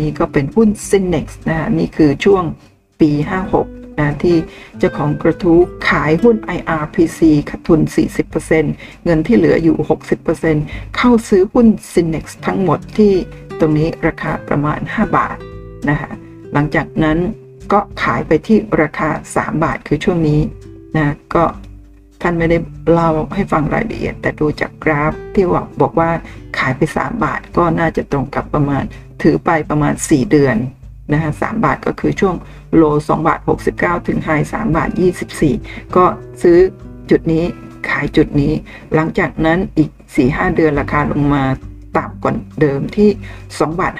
[0.00, 2.44] นี่ก็เป็นหุ้น s y n e x นะนี่คือช่วง
[3.00, 3.10] ปี
[3.50, 4.36] 56 นะที่
[4.78, 7.80] เจ้าของกระทู้ขายหุ้น IRPC ขาดทุน
[8.42, 9.76] 40%เงินที่เหลืออยู่
[10.36, 13.12] 60%เข้าซื้อหุ้น s y n e x ทั้งหมดที่
[13.60, 15.36] ตรงนี้ราคาประมาณ 5 บาท
[15.88, 16.10] นะคะ
[16.52, 17.18] หลังจากนั้น
[17.72, 20.40] ก็ขายไปที่ราคา 3 บาทคือช่วงนี้
[20.96, 21.44] นะก็
[22.22, 22.58] ท่านไม่ได้
[22.92, 26.10] เล่าให้ฟังรายละเอียด แต่ดูจากกราฟที่บอกบอกว่า
[26.58, 28.84] ขายไป 3 บาทก็น่าจะตรงกับประมาณ
[29.22, 30.56] ถือไปประมาณ 4 เดือน
[31.12, 32.34] นะฮะสบาทก็คือช่วง
[32.76, 33.40] โล2บาท
[33.74, 34.90] 69 ถึงไฮ3บาท
[35.42, 36.04] 24 ก็
[36.42, 36.58] ซื้อ
[37.10, 37.44] จุดนี้
[37.88, 38.52] ขายจุดนี้
[38.94, 39.90] หลังจากนั้นอีก
[40.22, 41.44] 4-5 เดือนราคาลงมา
[41.96, 43.10] ต่ำกว่าเดิมที่
[43.44, 43.92] 2บาท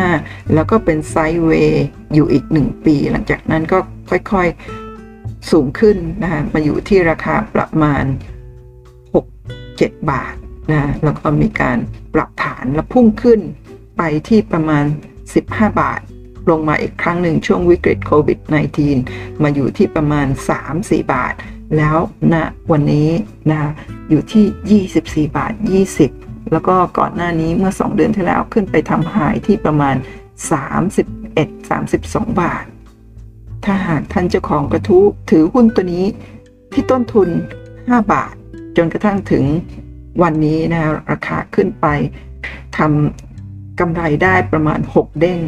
[0.00, 3.78] 55 แล้วก็เป็นไซด์เวย์อยู่อีก 1 ปี หลังจากนั้นก็
[4.10, 8.04] ค่อยๆสูงขึ้นนะฮะมาอยู่ที่ราคาประมาณ
[9.26, 10.34] 6-7 บาท
[10.70, 11.78] นะแล้วก็มีการ
[12.14, 13.40] ปรับฐานแล้วพุ่งขึ้น
[13.96, 14.84] ไปที่ประมาณ
[15.32, 16.00] 15 บาท
[16.50, 18.38] ลงมาอีกครั้งหนึ่งช่วงวิกฤตโควิด
[18.90, 20.26] -19 มาอยู่ที่ประมาณ
[20.68, 21.34] 3-4 บาท
[21.76, 21.98] แล้ว
[22.32, 23.10] ณนะวันนี้
[23.50, 23.60] นะ
[24.10, 25.52] อยู่ที่ 24 บาท
[26.02, 29.96] 20 แล้วก็ก่อนหน้านี้เมื่อ 2 เดือนที่แล้วขึ้นไปทำหายที่ประมาณ
[31.16, 32.64] 31-32 บาท
[33.64, 36.06] ถ้าหากท่านเจ้าของกระทู้ถือหุ้นตัวนี้
[36.72, 37.28] ที่ต้นทุน
[37.70, 38.34] 5 บาท
[38.76, 39.44] จนกระทั่งถึง
[40.22, 41.86] วันนี้นะราคาขึ้นไป
[42.76, 45.40] ทำกำไรได้ประมาณ 6 เด้ง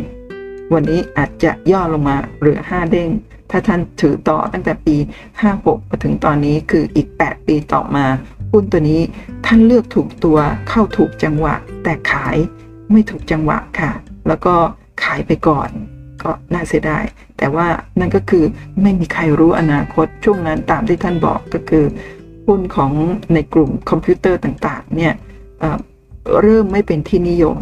[0.75, 3.11] วันนี้อาจจะย่อลงมาเหลือ 5 เด้ง
[3.51, 4.97] ถ้าท่านถือต่อตั้งแต่ปี
[5.43, 8.07] 56 มาถึงตอนนี้คืออีก 8 ปีต่อมา
[8.53, 9.01] หุ้นตัวนี้
[9.47, 11.55] ท่านเลือกถูกตัวเข้าถูกจังหวะ
[11.85, 12.37] แต่ขาย
[12.93, 13.93] ไม่ถูกจังหวะค่ะ
[14.29, 14.55] แล้วก็
[15.03, 15.71] ขายไปก่อน
[16.23, 17.05] ก็น่าเสียดาย
[17.39, 17.67] แต่ว่า
[18.01, 18.45] นั่นก็คือ
[18.83, 21.85] ไม่มีใครรู้อนาคตช่วงนั้นตามที่ท่านบอกก็คือ
[22.47, 22.93] หุ้นของ
[23.35, 25.15] ในกลุ่มคอมพิวเตอร์ต่างๆเนี่ย
[26.43, 27.57] เริ่มไม่เป็นที่นิยม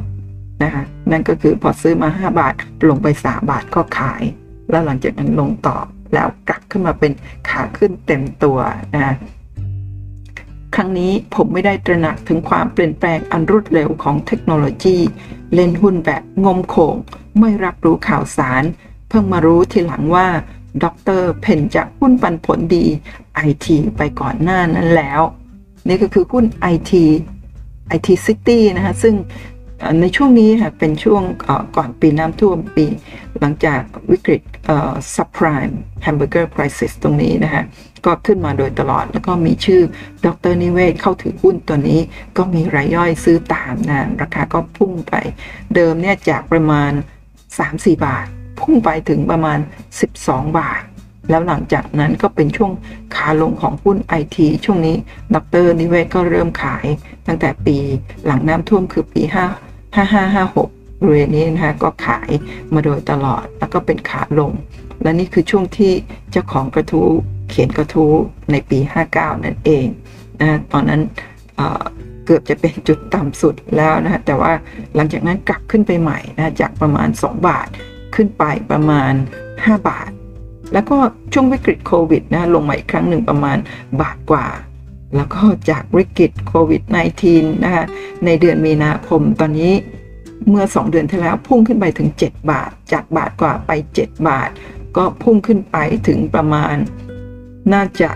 [0.62, 2.54] นะคะนั่นก็คือพอซื้อมา 5 บาท
[2.88, 4.22] ลงไป 3 บาทก็ขาย
[4.70, 5.76] แล้วหลังจากนั้นลงต่อ
[6.14, 7.12] แล้วกลับขึ้นมาเป็น
[7.48, 8.58] ขาขึ้นเต็มตัว
[8.94, 9.16] นะ
[10.74, 14.96] ครั้งนี้ผมไม่ได้ตระหนักถึงความเปลี่ยนแปลงอันรวดเร็วของเทคโนโลยี
[15.54, 16.96] เล่นหุ้นแบบงมโขง
[17.40, 18.62] ไม่รับรู้ข่าวสาร
[19.08, 20.26] เพิ่งมารู้ทีหลังว่า
[20.82, 20.84] ด
[21.20, 22.84] รเพนจากหุ้นปันผลดี
[23.34, 25.20] ไอทีไปก่อนหน้านั้นแล้ว
[25.86, 27.04] นี่ก็คือหุ้นไอที
[27.88, 29.14] IT City นะคะซึ่ง
[30.00, 31.22] ในช่วงนี้ค่ะเป็นช่วง
[31.76, 32.86] ก่อนปีน้ำท่วมปี
[33.40, 34.42] หลังจากวิกฤต
[35.14, 37.62] subprime hamburger crisis ตรงนี้นะคะ
[38.06, 39.82] ก็ขึ้นมาโดยตลอด แล้วก็มีชื่อ
[40.26, 42.00] ดร.นิเวศน์เข้าถือหุ้นตัวนี้
[42.36, 45.14] ก็มีรายย่อยซื้อตามนะราคาก็พุ่งไป
[45.74, 46.92] เดิมเนี่ยจากประมาณ
[47.48, 48.26] 3-4 บาท
[48.60, 49.58] พุ่งไปถึงประมาณ
[50.08, 50.82] 12 บาท
[51.30, 52.72] แล้วหลังจากนั้นก็เป็นช่วง
[53.14, 54.96] ขาลงของหุ้นไอทีช่วงนี้
[55.34, 56.86] ดรนิเวศก็เริ่มขาย
[57.26, 57.76] ตั้งแต่ปี
[58.26, 59.65] หลังน้ำท่วมคือปี5
[59.96, 62.30] 5556บริเวณนี้นะคะก็ขาย
[62.74, 64.52] มาโดยตลอดแล้วก็เป็นขาลง
[65.02, 65.92] และนี่คือช่วงที่
[66.30, 67.08] เจ้าของกระทู้
[67.48, 68.12] เขียนกระทู้
[68.50, 68.78] ในปี
[69.12, 69.86] 59 นั่นเอง
[70.40, 71.00] นะตอนนั้น
[71.56, 74.52] เเกือบจะเป็นจุดต่ำสุดแล้วนะแต่ว่า
[74.94, 77.68] หลังจากนั้นกลับขึ้นไปใหม่นะจากประมาณ 2 บาท
[78.14, 79.12] ขึ้นไปประมาณ
[79.50, 80.10] 5 บาท
[80.72, 80.96] แล้วก็
[81.32, 83.58] ช่วงวิกฤตโควิดนะลงมาอีกครั้งหนึ่งประมาณ
[84.00, 84.46] บาทกว่า
[85.16, 86.82] แล้วก็จากวิกฤตโควิด
[87.24, 87.84] -19 นะคะ
[88.24, 89.72] ในเดือนมีนาคมตอนนี้
[90.48, 94.50] เมื่อ 2 เดือนที่แล้วพุ่งขึ้นไปถึง 7 บาท จากบาทกว่าไป 7 บาท
[94.96, 95.76] ก็พุ่งขึ้นไป
[96.08, 96.74] ถึงประมาณ
[97.72, 98.10] น่าจะ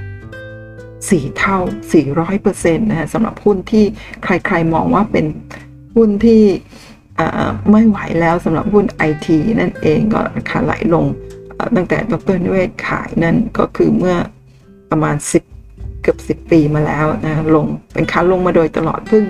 [0.67, 1.59] 4เท่า
[2.19, 3.85] 400%นะฮะสำหรับหุ้นที่
[4.25, 5.27] ใครๆมองว่าเป็น
[5.97, 6.43] หุ้นที่
[7.71, 11.05] ไม่ไหวแล้วสำหรับหุ้นไอทีนั่นเองก็ราคาไหลลง
[11.77, 14.17] ตั้งแต่ดรนิเวศขายนั่นก็คือเมื่อ
[14.91, 15.60] ประมาณ 10
[16.03, 19.25] เกือบ 10 ปีมาแล้วนะลงเป็นขาลงมาโดยตลอดเพิ่ง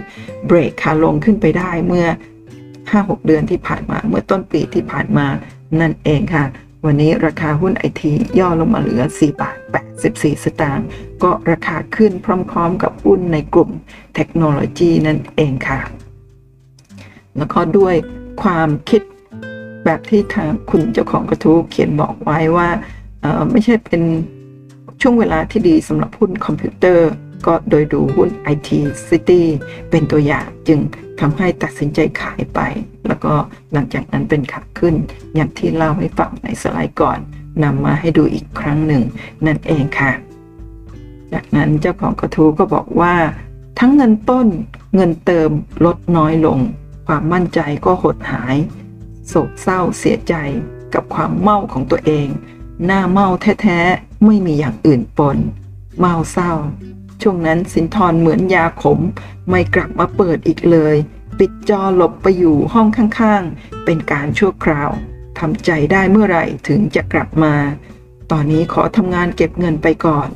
[0.47, 2.07] เบรกขาลงขึ้นไปได้เมื่อ
[2.67, 5.27] 5-6 เดือนที่ผ่านมา เมื่อต้นปีที่ผ่านมา
[5.81, 6.45] นั่นเองค่ะ
[6.87, 9.57] วันนี้ราคาหุ้นไอทีย่อลงมาเหลือ 4 บาท
[10.01, 10.87] 84 สตางค์
[11.23, 13.71] ก็ราคาขึ้นพร้อมๆ กับหุ้นในกลุ่ม
[14.15, 15.81] เทคโนโลยีนั่นเองค่ะ
[17.37, 17.95] แล้วก็ด้วย
[18.43, 19.03] ความคิด
[19.85, 22.69] แบบที่ทางคุณเจ้าของกระทู้เขียนบอกไว้ว่า
[23.51, 24.03] ไม่ใช่เป็น
[25.01, 27.11] ช่วงเวลาที่ดีสำหรับหุ้นคอมพิวเตอร์
[27.47, 28.69] ก็โดยดูหุ้น IT
[29.09, 29.43] City
[29.91, 30.81] เป็นตัวอย่างจึง
[31.21, 32.61] ทำให้ตัดสินใจขายไป
[33.07, 33.33] แล้วก็
[33.73, 34.95] หลังจากนั้นเป็นขาขึ้น
[35.35, 37.19] อย่างที่เล่าให้ฟังในสไลด์ก่อน
[37.65, 39.03] นำมาให้ดูอีกครั้งหนึ่ง
[39.47, 40.13] นั่นเองค่ะ
[41.33, 43.15] จากนั้นเจ้าของกระทู้ก็บอกว่า
[43.79, 44.47] ทั้งเงินต้น
[44.95, 45.51] เงินเติม
[45.85, 46.59] ลดน้อยลง
[47.07, 48.57] ความมั่นใจก็หดหาย
[49.29, 50.35] โศกเศร้าเสียใจ
[50.95, 52.29] กับความเมาของตัวเอง
[52.87, 55.39] หน้าเมาแท้ๆ ไม่มีอย่างอื่นปน
[55.99, 56.53] เมาเศร้า
[57.23, 58.99] ช่วงนั้นสินทรเหมือนยาขม
[59.49, 60.97] ไม่กลับมาเปิดอีกเลย
[61.39, 64.91] ปิดจอหลบไปอยู่ห้องข้างๆ เป็นการชั่วคราว
[65.39, 67.55] ทำใจได้เมื่อไหร่ถึงจะกลับมา
[68.31, 70.29] ตอนนี้ขอทำงานเก็บเงินไปก่อน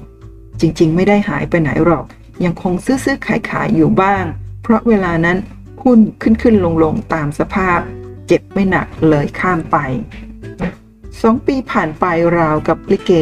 [0.60, 2.04] จริงๆ ไม่ได้หายไปไหนหรอก
[2.44, 4.24] ยังคงซื้อๆขายๆอยู่บ้าง
[4.62, 5.38] เพราะเวลานั้น
[5.82, 7.80] หุ้นขึ้นๆลงๆตามสภาพ
[8.26, 9.76] เจ็บไม่หนักเลยข้ามไป
[11.26, 12.04] สองปีผ่านไป
[12.38, 13.12] ราวกับลิเก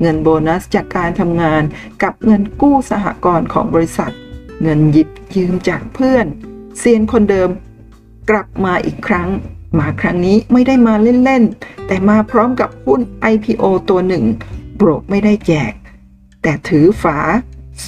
[0.00, 1.62] เงินโบนัสจากการทำงาน
[2.02, 4.12] กับเงินกู้สหกรณ์ของบริษัท
[4.62, 6.26] เงินหยิบยืมจากเพื่อน
[6.78, 7.50] เซียนคนเดิม
[8.30, 9.28] กลับมาอีกครั้ง
[9.78, 13.00] มาครั้งนี้ไม่ได้มาเล่นๆ แต่มาพร้อมกับหุ้น
[13.32, 14.24] IPO ตัวหนึ่ง
[14.76, 15.72] โบรกไม่ได้แจก
[16.42, 17.18] แต่ถือฝา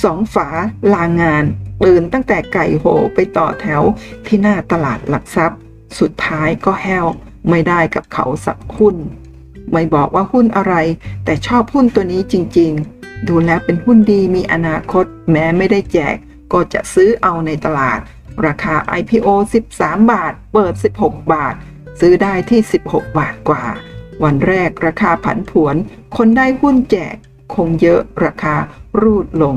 [0.02, 0.48] สองฝา
[0.94, 1.44] ลางาน
[1.84, 2.84] ตื่นตั้งแต่ไก่โห
[3.14, 3.82] ไปต่อแถว
[4.26, 5.58] ที่หน้าตลาดหลักทรัพย์
[5.98, 7.06] สุดท้ายก็แห้ว
[7.50, 8.96] ไม่ได้กับเขาสักหุ้น
[9.72, 10.74] ไม่บอกว่าหุ้นอะไร
[11.24, 16.16] แต่ชอบหุ้นตัวนี้จริงๆ ดูแล้วเป็นหุ้นดีมีอนาคต แม้ไม่ได้แจก
[16.52, 17.98] ก็จะซื้อเอาในตลาด
[18.46, 19.28] ราคา IPO
[19.72, 21.54] 13 บาท เปิด 16 บาท
[22.00, 23.64] ซื้อได้ที่ 16 บาทกว่า
[24.24, 25.76] วันแรกราคาผันผวน
[26.16, 27.14] คนได้หุ้นแจก
[27.54, 28.54] คงเยอะราคา
[29.00, 29.56] รูดลง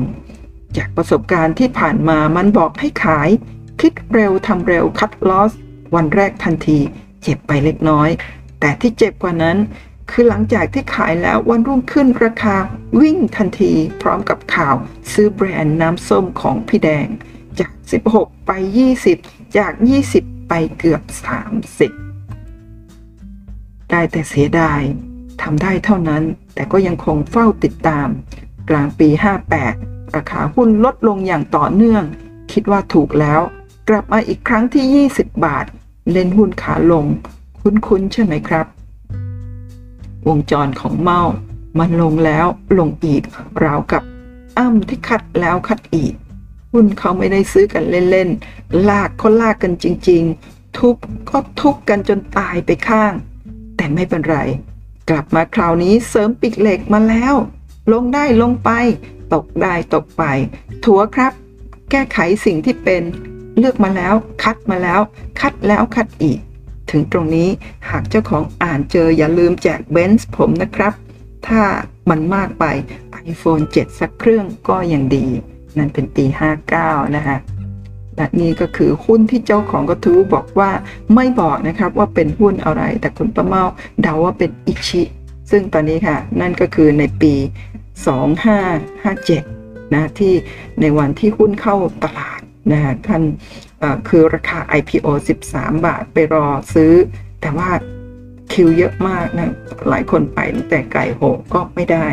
[0.76, 3.28] จากประสบการณ์ที่ผ่านมามันบอกให้ขาย
[3.80, 5.52] คิดเร็วทำเร็วคัดลอส
[5.94, 6.78] วันแรกทันที
[7.22, 8.08] เจ็บไปเล็กน้อย
[8.60, 9.56] แต่ที่เจ็บกว่านั้น
[10.10, 12.56] คือหลังจากที่ขายแล้ววันรุ่งขึ้นราคา
[13.00, 14.74] วิ่งทันทีพร้อมกับข่าว
[15.12, 17.08] ซื้อแบรนด์น้ำส้มของพี่แดง
[17.58, 17.70] จาก
[18.08, 18.50] 16 ไป
[19.04, 19.72] 20 จาก
[20.10, 21.02] 20 ไปเกือบ
[22.26, 24.80] 30 ได้แต่เสียดาย
[25.42, 26.22] ทำได้เท่านั้น
[26.54, 28.08] แต่ก็ยังคงเฝ้าติดตาม
[28.70, 29.08] กลางปี
[29.62, 32.04] 58 ราคาหุ้นลดลงอย่างต่อเนื่อง
[32.52, 33.40] คิดว่าถูกแล้ว
[33.88, 35.66] กลับมาอีกครั้งที่ 20 บาท
[36.12, 37.06] เล่นหุ้นขาลง
[37.60, 38.66] คุ้นๆใช่ไหมครับ
[40.28, 41.22] วงจรของเมา
[41.78, 42.46] มันลงแล้ว
[42.78, 43.22] ลงอีก
[43.64, 44.02] ราวกับ
[44.58, 46.14] อ้ำที่คัดแล้วคัดอีก
[46.72, 50.96] หุ้นเขาไม่ได้ซื้อกันเล่นๆ ลากก็ลากกันจริง ๆ ทุบ
[51.30, 53.12] ก็ทุบกันจนตายไปข้าง
[53.76, 54.38] แต่ไม่เป็นไร
[55.10, 57.34] กลับมาคราวนี้เสริมปีกเหล็กมาแล้ว
[57.92, 58.70] ลงได้ลงไป
[59.32, 60.22] ตกได้ตกไป
[60.84, 61.32] ถัวครับ
[61.90, 63.02] แก้ไขสิ่งที่เป็น
[63.58, 65.00] เลือกมาแล้ว คัดมาแล้ว
[65.40, 66.38] คัดแล้วคัดอีก
[66.90, 67.48] ถึงตรงนี้
[67.90, 70.92] หากเจ้าของอ่านเจออย่าลืมแจกเบนซ์ผมนะครับ
[71.46, 71.62] ถ้า
[72.10, 72.64] มันมากไป
[73.30, 75.26] iPhone 7 สักเครื่องก็ยังดี
[75.78, 76.24] นั่นเป็นปี
[76.70, 77.36] 59 นะคะ
[78.16, 80.70] และนี่ก็คือหุ้นที่เจ้าของกระทู้บอกว่า
[81.14, 83.62] ไม่บอกนะครับว่าเป็นหุ้นอะไร แต่คุณประเมา
[84.02, 85.02] เดาว่าเป็นอิชิ
[85.50, 87.34] ซึ่งตอนนี้ค่ะ นั่นก็คือในปี
[88.58, 90.32] 2557 นะที่
[90.80, 92.40] ในวันที่หุ้นเข้าตลาด
[92.72, 93.22] นะะท่าน
[94.08, 95.08] คือราคา IPO
[95.46, 96.92] 13 บาทไปรอซื้อ
[97.40, 97.70] แต่ว่า
[98.52, 99.52] คิวเยอะมากนะ
[99.88, 100.38] หลายคนไป
[100.70, 101.22] แต่ไก่โห
[101.54, 102.06] ก็ไม่ได้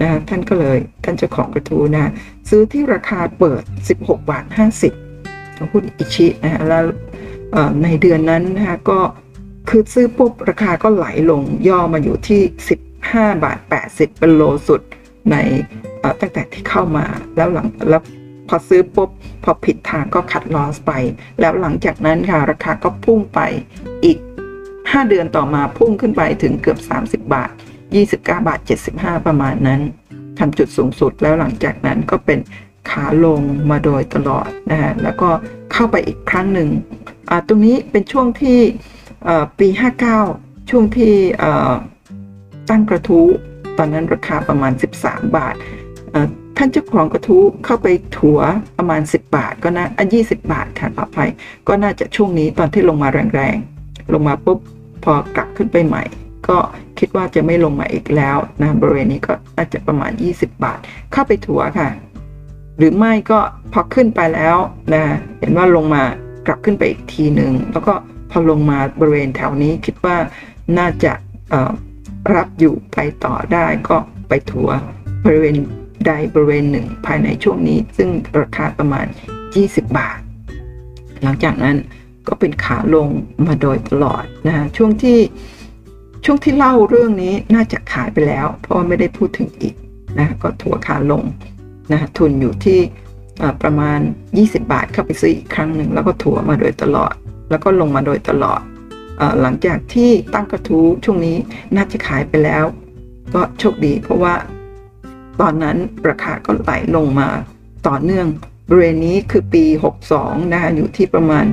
[0.00, 2.12] นะท่านก็เลยท่านเจ้าของกระทูนะ
[2.48, 3.62] ซื้อที่ราคาเปิด
[3.96, 4.44] 16 บาท
[5.08, 6.84] 50หุ้นอิชินะแล้ว
[7.82, 9.00] ในเดือนนั้นนะคะก็
[9.68, 12.40] คือซื้อปุ๊บราคาก็ไหลลงย่อมาอยู่ที่
[12.92, 14.80] 15 บาท 80 เป็นโลสุด
[15.30, 15.36] ใน
[16.20, 17.04] ตั้งแต่ที่เข้ามา
[17.36, 18.02] แล้วหลังแล้ว
[18.48, 19.10] พอซื้อปุ๊บ
[19.44, 20.92] พอผิดทางก็คัดลอสไป
[21.40, 23.40] แล้วหลังจากนั้นค่ะราคาก็พุ่งไป
[24.04, 24.18] อีก
[24.64, 27.50] 5 เดือนต่อมาพุ่งขึ้นไปถึงเกือบ 30 บาท
[27.86, 28.60] 29 บาท
[28.92, 29.80] 75 ประมาณนั้น
[30.38, 32.38] ทำจุดสูงสุดแล้วหลังจากนั้นก็เป็น
[32.90, 35.28] ขาลงมาโดยตลอดนะฮะแล้วก็
[35.72, 36.68] เข้าไปอีกครั้งหนึ่ง
[37.48, 38.58] ตรงนี้เป็นช่วงที่
[39.58, 39.68] ปี
[40.18, 41.14] 59 ช่วงที่
[42.70, 43.26] ตั้งกระทู้
[43.78, 45.54] ตอนนั้นราคาประมาณ 13 บาท
[46.56, 48.40] ท่านเจ้าของกระทู้เข้าไปถัว
[48.78, 51.30] ประมาณ 10 บาท ก็น่าอะ20บาทค่ะขออภัย
[51.68, 54.58] ก็น่าจะช่วงนี้ตอนที่ลงมาแรงๆ ลงมาปุ๊บ
[55.04, 56.02] พอกลับขึ้นไปใหม่
[56.48, 56.58] ก็
[56.98, 60.78] คิดว่าจะไม่ลงมาอีกแล้วนะบริเวณนี้ก็น่าจะประมาณ 20 บาท
[61.12, 61.88] เข้าไปถัวค่ะ
[62.78, 63.38] หรือไม่ก็
[63.72, 64.56] พอขึ้นไปแล้ว
[64.94, 65.04] นะ
[65.38, 66.02] เห็นว่าลงมา
[66.46, 67.94] กลับขึ้นไปอีกทีหนึ่งแล้วก็
[68.30, 70.16] พอลงมาบริเวณแถวนี้คิดว่า
[70.78, 71.12] น่าจะ
[72.34, 73.96] รับอยู่ไปต่อได้ก็
[74.28, 74.68] ไปถัว
[75.24, 75.56] บริเวณ
[76.06, 78.08] ใดบริเวณหนึ่งภายในช่วงนี้ ซึ่ง
[78.40, 79.06] ราคาประมาณ
[79.52, 80.18] 20 บาท
[81.22, 81.76] หลังจากนั้น
[82.28, 83.08] ก็เป็นขาลง
[83.46, 85.18] มาโดยตลอดนะฮะช่วงที่
[86.24, 89.74] ช่วงที่เล่าเรื่องนี้น่าจะขายไปแล้ว เพราะไม่ได้พูดถึงอีก
[90.18, 91.24] นะก็ถัวขาลง
[91.92, 92.78] นะทุนอยู่ที่
[93.62, 93.98] ประมาณ
[94.34, 97.14] 20 บาทเข้าไปซื้ออีกครั้งหนึ่งแล้วก็ถัวมาโดยตลอด
[97.50, 98.60] แล้วก็ลงมาโดยตลอด
[99.20, 101.36] อหลังจากที่ตั้งกระทู้ช่วงนี้
[101.76, 102.64] น่าจะขายไปแล้ว
[103.34, 104.34] ก็โชคดีเพราะว่า
[105.40, 105.76] ตอนนั้น
[106.08, 107.28] ราคาก็ไหลลงมา
[107.86, 108.26] ต่อเนื่อง
[108.68, 109.64] บริเวณนี้คือปี
[110.08, 111.44] 62 นะคะอยู่ที่ประมาณ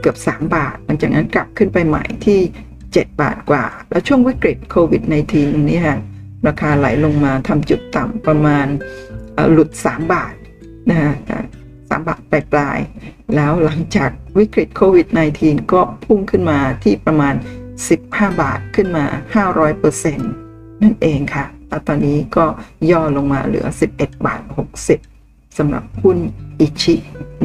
[0.00, 2.40] เกือบ 3 บาท หลังจากนั้นกลับขึ้นไปใหม่ที่
[2.80, 5.02] 7 บาทกว่า แล้วช่วงวิกฤตโควิด
[5.34, 5.98] -19 นี้ค่ะ
[6.46, 8.66] ราคาไหลลงมาทำจุดต่ำประมาณ
[9.52, 10.34] หลุด 3 บาท
[10.88, 11.12] นะฮะ
[11.88, 15.06] สามบาทปลายๆแล้วหลังจากวิกฤตโควิด
[15.40, 17.34] -19 ก็พุ่งขึ้นมาที่ประมาณ
[17.88, 19.04] 15 บาทขึ้นมา
[19.74, 20.16] 500%
[20.82, 22.44] นั่นเองค่ะ แล้วตอนนี้ก็
[22.90, 24.42] ย่อลงมาเหลือ 11 บาท
[24.98, 26.18] 60สำหรับหุ้น
[26.60, 26.94] อิชิ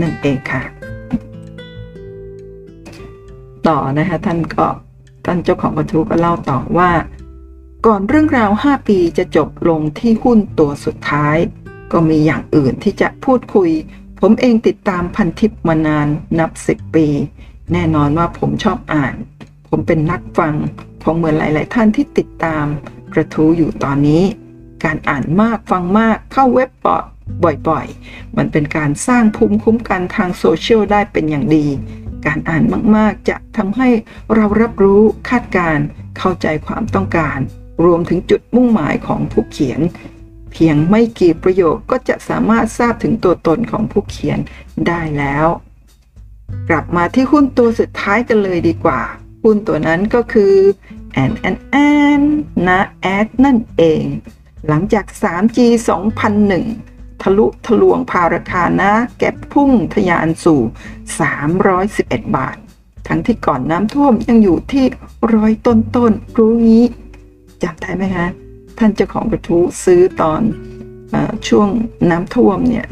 [0.02, 0.62] นั่นเองค่ะ
[3.68, 4.68] ต่อนะคะท่านก็
[5.26, 6.92] ท่านเจ้าของกระทู้ก็เล่าต่อว่า
[7.86, 11.38] ก่อนเรื่องราว 5 ปีจะจบลงที่หุ้นตัวสุดท้าย
[11.92, 13.70] ก็มีอย่างอื่นที่จะพูดคุย
[14.22, 16.08] ผมเองติดตามพันทิปมานาน
[16.40, 17.08] นับ 10 ปี
[17.74, 19.16] แน่นอนว่าผมชอบอ่าน
[19.70, 20.54] ผมเป็นนักฟัง
[21.04, 22.66] ผมเหมือนหลาย ๆ ท่านที่ติดตาม
[23.14, 24.24] กระทู้อยู่ตอนนี้
[24.84, 26.98] การอ่านมากฟังมากเข้าเว็บปอ
[27.68, 31.66] บ่อยๆ มันเป็นการสร้างภูมิคุ้มกันทางโซเชียลได้เป็นอย่างดี
[32.26, 32.64] การอ่าน
[32.96, 33.90] มากๆ จะทำให้
[34.36, 35.78] เรารับรู้คาดการ
[36.18, 37.40] เข้าใจความต้องการ
[37.86, 39.80] รวมถึงจุดมุ่งหมายของผู้เขียน
[40.52, 44.40] เพียงไม่กี่ประโยคก็จะสามารถทราบถึงตัวตนของผู้เขียน
[44.88, 45.48] ได้แล้ว
[46.70, 49.02] กลับมาที่หุ้นตัวสุดท้ายกันเลยดีกว่า
[49.44, 50.54] หุ้นตัวนั้นก็คือ
[51.18, 51.78] แอนแอนแอ
[52.20, 52.22] น
[52.68, 54.04] นะแอดนั่นเอง
[54.68, 55.58] หลังจาก 3G
[56.42, 60.62] 2001 ทะลุทะลวงพาราคานะ แก็บพุ่งทะยานสู่
[61.48, 62.58] 311 บาท
[63.08, 64.86] ทั้งที่ก่อนน้ำท่วมยังอยู่ที่
[65.34, 66.86] ร้อยต้นต้นรู้งี้
[67.64, 68.28] จำได้ไหมคะ
[68.78, 70.42] ท่านเจ้าของกระทู้ซื้อตอน
[71.14, 71.16] อ
[71.48, 71.70] ช่วง
[72.10, 72.86] น้ำท่วมเนี่ย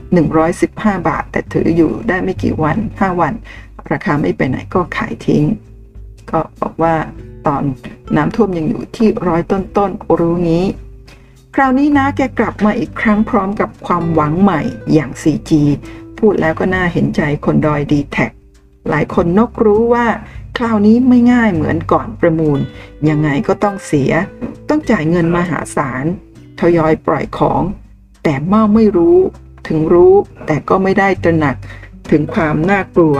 [0.51, 3.33] 115 บาท แต่ถืออยู่ได้ไม่กี่วัน 5 วัน
[3.91, 5.43] ราคาไม่ไปไหนก็ขายทิ้ง
[6.31, 6.95] ก็บอกว่า
[7.47, 7.63] ตอน
[8.15, 10.65] น้ำท่วมยังอยู่ที่ร้อยต้นๆรู้งี้
[11.55, 14.61] คราวนี้นะแกกลับมาอีกครั้งพร้อมกับความหวังใหม่
[14.93, 15.51] อย่าง 4G
[16.19, 18.27] พูดแล้วก็น่าเห็นใจคนดอยดีแท็
[18.89, 20.07] หลายคนนกรู้ว่า
[20.57, 22.59] คราวนี้ไม่ง่ายเหมือนก่อนประมูล
[23.09, 24.11] ยังไงก็ต้องเสีย
[24.69, 26.05] ต้องจ่ายเงินมหาศาล
[26.59, 27.61] ทยอยปล่อยของ
[28.23, 29.17] แต่เม่าไม่รู้
[29.67, 30.13] ถึงรู้
[30.45, 31.55] แต่ก็ไม่ได้ตระหนัก
[32.11, 33.17] ถึงความน่ากลัว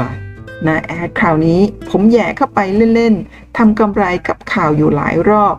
[0.67, 2.59] นะแอดคราวนี้ผมแย่เข้าไป
[2.95, 5.55] เล่นๆทำกำไรกับข่าวอยู่หลายรอบ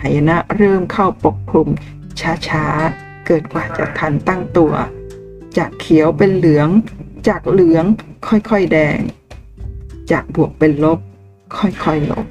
[0.00, 1.68] หายนะเริ่มเข้าปกคลุม
[2.48, 4.72] ช้าๆ เกิดกว่าจะทันตั้งตัว
[5.56, 6.68] จากเขียวเป็นเหลือง
[7.28, 7.84] จากเหลือง
[8.28, 8.98] ค่อยๆแดง
[10.10, 10.98] จากบวกเป็นลบ
[11.58, 12.26] ค่อยๆลบ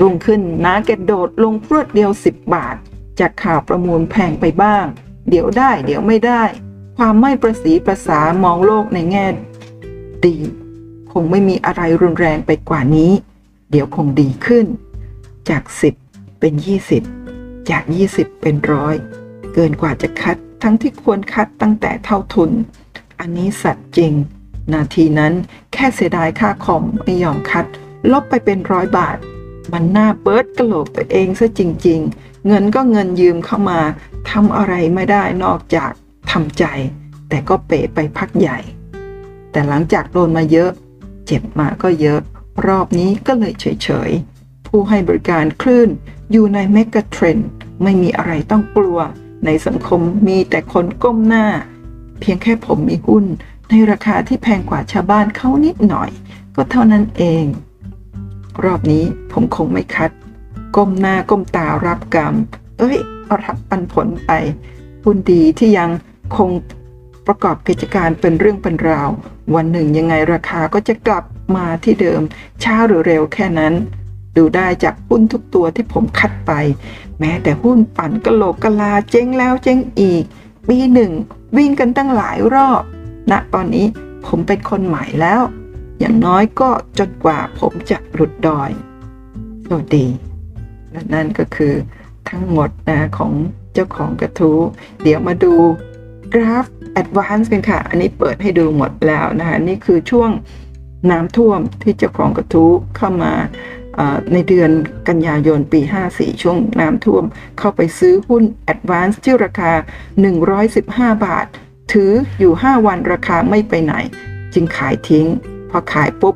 [0.00, 2.76] รุ่งขึ้นน้าแกโดดลงพรวดเดียวสิบบาท
[3.20, 4.84] จากข่าวประมูลแพงไปบ้าง
[5.28, 6.42] เดี๋ยวได้ เดี๋ยวไม่ได้
[6.96, 9.26] ความไม่ประสีประสามองโลกในแง่
[10.26, 10.36] ดี
[11.12, 13.12] คงไม่มีอะไรรุนแรงไปกว่านี้
[13.70, 14.66] เดี๋ยวคงดีขึ้น
[15.48, 15.62] จาก
[16.02, 16.54] 10 เป็น
[17.12, 17.82] 20 จาก
[18.12, 18.94] 20 เป็นร้อย
[19.54, 22.50] เกินกว่าจะคัดทั้งที่ควรคัดตั้งแต่เท่าทุน
[23.20, 24.12] อันนี้สัตว์จริง
[24.72, 25.32] นาทีนั้น
[25.72, 27.66] แค่เสียดายค่าคอมไม่ยอมคัด
[28.12, 29.16] ลบไปเป็นร้อยบาท
[29.72, 33.80] มันหน่าเบิร์ดกระโหลกตัวเองซะจริง ๆ เงินก็เงินยืมเข้ามา
[34.30, 35.90] ทำอะไรไม่ได้นอกจาก
[36.30, 36.64] ทำใจ
[37.28, 38.58] แต่ก็เป๋ไปพักใหญ่
[39.54, 40.70] แต่หลังจากโดนมาเยอะ
[41.26, 42.20] เจ็บมาก็เยอะ
[42.66, 45.88] รอบนี้ก็เลยเฉยๆ ผู้ให้บริการคลื่น
[46.32, 47.38] อยู่ในเมกะเทรน
[47.82, 48.98] ไม่มีอะไรต้องกลัว
[49.44, 51.46] ในสังคมมีแต่คนก้มหน้า
[52.20, 53.24] เพียงแค่ผมมีหุ้น
[53.70, 56.10] ในราคาที่แพงกว่าชาวบ้านเขานิดหน่อย
[56.56, 57.44] ก็เท่านั้นเอง
[58.64, 60.10] รอบนี้ผมคงไม่คัด
[60.76, 62.34] ก้มหน้าก้มตารับกรรม
[62.78, 64.30] เอ้ยเอรับปันผลไป
[65.04, 65.90] หุ้นดีที่ยัง
[66.36, 66.50] คง
[67.26, 69.10] ประกอบกิจการเป็นเรื่องเป็นราว
[69.54, 71.24] วันหนึ่งยังไงราคาก็จะกลับ
[71.56, 72.20] มาที่เดิม
[72.62, 73.74] ช้าหรือเร็วแค่นั้น
[74.36, 76.52] ดูได้จากหุ้นทุกตัวที่ผมคัดไป
[77.20, 80.24] แม้แต่หุ้นปั่นกะโหลกกะลาเจ๊งแล้วเจ๊งอีก
[80.68, 81.12] ปีหนึ่ง
[81.56, 82.82] วิ่งกันตั้งหลายรอบ
[83.30, 83.86] ณนะตอนนี้
[84.26, 85.42] ผมเป็นคนใหม่แล้ว
[85.98, 88.70] อย่างน้อยก็จนกว่าผมจะหลุดดอย
[89.66, 90.06] สวัสดี
[90.90, 91.74] และนั่นก็คือ
[92.30, 93.32] ทั้งหมดนะของ
[93.74, 94.58] เจ้าของกระทู้
[95.02, 95.54] เดี๋ยวมาดู
[96.34, 96.66] กราฟ
[97.02, 100.30] Advance กันค่ะ อันนี้เปิดให้ดูหมดแล้วนะคะนี่คือช่วง
[101.10, 103.32] น้ำท่วมที่เจ้าของกระทู้เข้ามา
[104.32, 104.70] ในเดือน
[105.08, 105.80] กันยายนปี
[106.10, 107.24] 54 ช่วงน้ำท่วม
[107.58, 108.42] เข้าไปซื้อหุ้น
[108.74, 109.72] Advance ที่ราคา
[110.48, 111.46] 115 บาท
[111.92, 113.94] ถืออยู่ 5 วันราคาไม่ไปไหน
[114.54, 115.26] จึงขายทิ้ง
[115.70, 116.34] พอขายปุ๊บ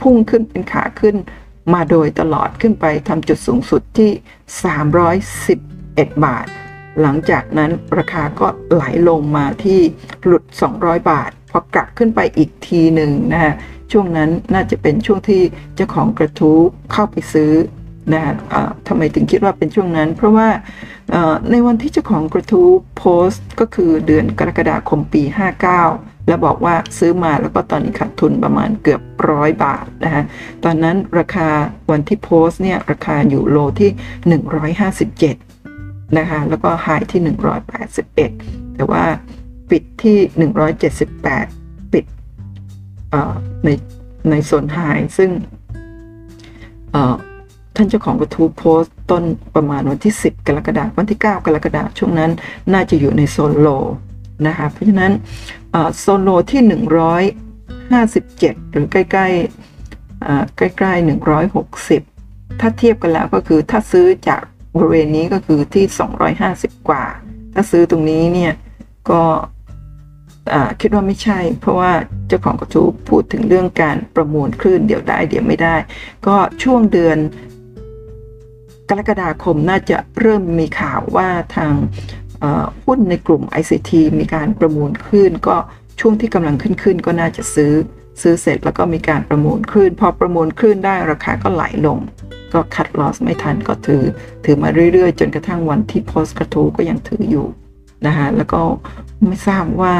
[0.00, 1.16] พุ่งขึ้นเป็นขาขึ้น
[1.72, 4.10] มาโดยตลอดขึ้นไปทำจุดสูงสุดที่
[5.58, 6.46] 311 บาท
[7.02, 9.80] หลังจากนั้นราคาก็ไหลลงมาที่
[10.24, 10.44] หลุด
[10.76, 13.54] 200 บาท พอกลับขึ้นไปอีกทีหนึ่งนะฮะ
[13.92, 15.42] ช่วงนั้นน่าจะเป็นช่วงที่
[15.76, 16.58] เจ้าของกระทู้
[16.92, 17.52] เข้าไปซื้อ
[18.12, 18.34] นะฮะ
[18.88, 20.48] ทำไมถึงคิดว่าเป็นช่วงนั้น เพราะว่า
[21.50, 22.68] ในวันที่เจ้าของกระทู้
[22.98, 25.22] โพสต์ก็คือเดือนกรกฎาคมปี
[25.74, 30.24] 59 แล้วบอกว่าซื้อมาแล้วก็ตอนนี้ขาดทุนประมาณเกือบร้อยบาทนะฮะ
[30.64, 31.48] ตอนนั้นราคา
[31.90, 33.90] วันที่โพสต์เนี่ยราคาอยู่โลที่
[34.76, 35.47] 157
[36.18, 37.20] นะคะแล้วก็ไฮที่
[37.98, 39.04] 181 แต่ว่า
[39.70, 40.18] ปิดที่
[41.18, 42.04] 178 ปิด
[43.64, 43.68] ใน
[44.30, 44.78] ในโซนไฮ
[45.18, 45.30] ซึ่ง
[47.76, 49.22] ท่านเจ้าของกระทู้โพสต์ต้น
[49.54, 52.30] ประมาณวันที่ 10 กรกฎาคมวันที่ 9 กรกฎาคมช่วงนั้น
[52.72, 53.68] น่าจะอยู่ในโซนโล
[54.46, 55.12] นะคะเพราะฉะนั้น
[55.98, 56.62] โซนโลที่
[57.92, 59.16] 157 หรือใกล้ๆ
[60.56, 61.08] ใกล้ๆ
[61.78, 64.42] 160 ถ้าเทียบกันแล้วก็คือถ้าซื้อจาก
[64.74, 65.84] บริเวณนี้ก็คือที่
[66.36, 67.04] 250 กว่า
[67.54, 68.52] ถ้าซื้อตรงนี้เนี่ย
[69.10, 69.22] ก็
[70.80, 71.92] คิดว่าไม่ใช่ เพราะว่า
[72.28, 75.76] เจ้าของกระทู้พูดถึงเรื่องการประมูลคลื่นเดี๋ยวได้เดี๋ยวไม่ได้
[76.26, 77.18] ก็ช่วงเดือน
[78.88, 81.72] กรกฎาคมน่าจะเริ่มมีข่าวว่าทาง
[82.84, 85.56] หุ้นในกลุ่ม ICT มีการประมูลคลื่น ก็
[86.00, 87.72] ช่วงที่กำลังขึ้นขึ้นก็น่าจะซื้อ
[88.22, 91.98] ซื้อเสร็จแล้วก็มีการประมูลคลื่น พอประมูลคลื่นได้ราคาก็ไหลลง
[92.52, 94.04] ก็คัดลอสไม่ทันก็ถือ
[94.44, 97.46] ถือมาเรื่อยๆ จนกระทั่งวันที่โพสต์กระทูก็ยังถืออยู่
[98.06, 98.60] นะคะแล้วก็
[99.26, 99.94] ไม่ทราบว่า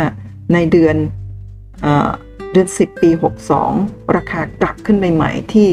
[0.52, 0.96] ในเดือน
[2.52, 3.10] เดือน 10 ปี
[3.62, 5.68] 62 ราคากลับขึ้นใหม่ๆที่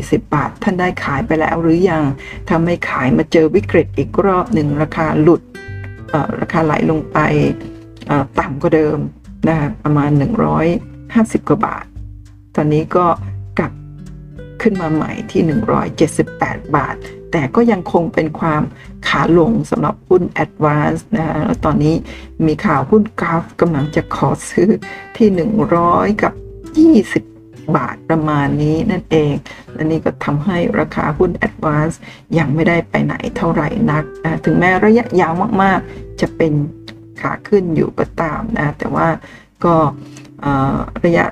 [0.00, 2.04] 240 บาท ท่านได้ขายไปแล้วหรือยัง
[2.50, 5.42] ทำให้ขายมาเจอวิกฤตอีกรอบหนึ่งราคาหลุด
[6.40, 7.18] ราคาไหลลงไป
[8.40, 8.98] ต่ำกว่าเดิม
[9.48, 10.10] นะประมาณ
[10.80, 11.84] 150 กว่าบาท
[12.56, 13.06] ตอนนี้ก็
[14.62, 15.42] ขึ้นมาใหม่ที่
[16.08, 16.96] 178 บาท
[17.32, 18.62] แต่ก็ยังคงเป็นความ
[19.08, 21.94] ขาลงสำหรับหุ้น Advance นะะแล้วตอนนี้
[22.46, 24.68] มีข่าวหุ้นกราฟกำลังจะขอซื้อ
[25.16, 25.28] ที่
[25.76, 26.32] 100 กับ
[27.04, 29.34] 20บาทประมาณนี้นั่นเอง
[29.72, 31.96] และนี่ก็ทำให้ราคาหุ้น Advance
[32.38, 35.32] ยังไม่ได้ไปไหนเท่าไหร่นักนะถึงแม้ระยะยาว
[35.62, 36.52] มากๆ จะเป็น
[37.20, 39.08] ขาขึ้นอยู่ก็ตามนะ แต่ว่า
[39.64, 39.74] ก็
[41.04, 41.24] ระยะ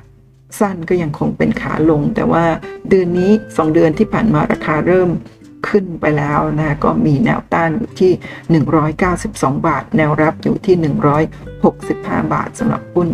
[0.61, 2.45] สั้นก็ยังคงเป็นขาลง แต่ว่า
[2.89, 5.11] เดือนนี้ 2 เดือนที่ผ่านมาราคาเริ่ม
[5.69, 8.13] ขึ้นไปแล้วนะก็มีแนวต้านอยู่ที่
[8.91, 10.77] 192 บาท แนวรับอยู่ที่
[11.55, 13.09] 165 บาทสำหรับหุ้น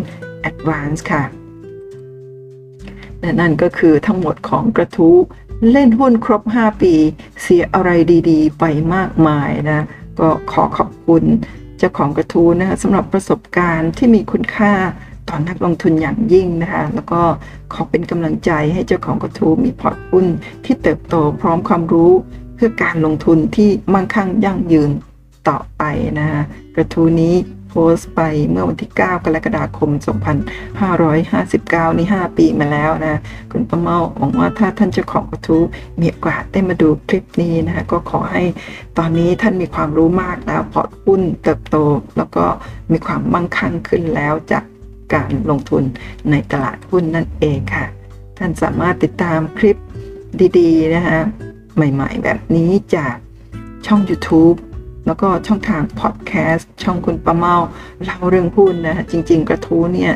[0.49, 1.23] Advance ค่ะ
[3.21, 5.17] และนั่นก็คือทั้งหมดของกระทู้
[5.71, 6.93] เล่นหุ้นครบ 5 ปี
[7.41, 7.89] เสียอะไร
[8.29, 8.63] ดีๆ ไป
[8.95, 9.85] มากมายนะ
[10.19, 11.23] ก็ขอขอบคุณ
[11.77, 14.73] เจ้าของกระทู้นะคะสำหรับประสบการณ์ที่มีคุณค่า
[15.29, 17.21] ต่อนนักลงทุนอย่างยิ่งนะคะแล้วก็
[17.73, 20.25] ขอเป็นกำลังใจให้เจ้าของกระทู้มีพอร์ตหุ้น
[20.65, 22.11] ที่เติบโตพร้อมความรู้
[22.55, 24.91] เพื่อการลงทุนที่มั่งคั่งยั่งยืน
[25.49, 25.83] ต่อไป
[26.19, 26.41] นะคะ
[26.75, 27.35] กระทู้นี้
[27.69, 29.89] โพสต์ไปเมื่อวันที่ 9 กรกฎาคม
[30.69, 33.19] 2559 นี่ 5 ปีมาแล้วนะ
[33.51, 35.61] คุณประเมาหวังว่าถ้าท่านเจ้าของกระทู้
[35.99, 38.43] มีโอกาสได้มาดูคลิปนี้นะคะก็ขอให้
[38.97, 41.77] ตอนนี้ท่านมีความรู้มากแล้วพอร์ตหุ้นเติบโต
[42.17, 42.45] แล้วก็
[42.91, 44.63] มีความมั่งคั่งขึ้นแล้วจาก
[45.13, 45.83] การลงทุน
[46.31, 47.85] ในตลาดหุ้นนั่นเองค่ะ
[48.37, 49.77] ท่านสามารถติดตามคลิป
[50.59, 51.19] ดีๆนะคะ
[51.75, 53.15] ใหม่ๆ แบบนี้จาก
[53.85, 54.57] ช่อง YouTube
[55.05, 57.55] แล้วก็ช่องทางพอดแคสต์ช่องคุณประเมา
[58.03, 60.13] เล่าเรื่องหุ้นนะจริง ๆ กระทู้เนี่ย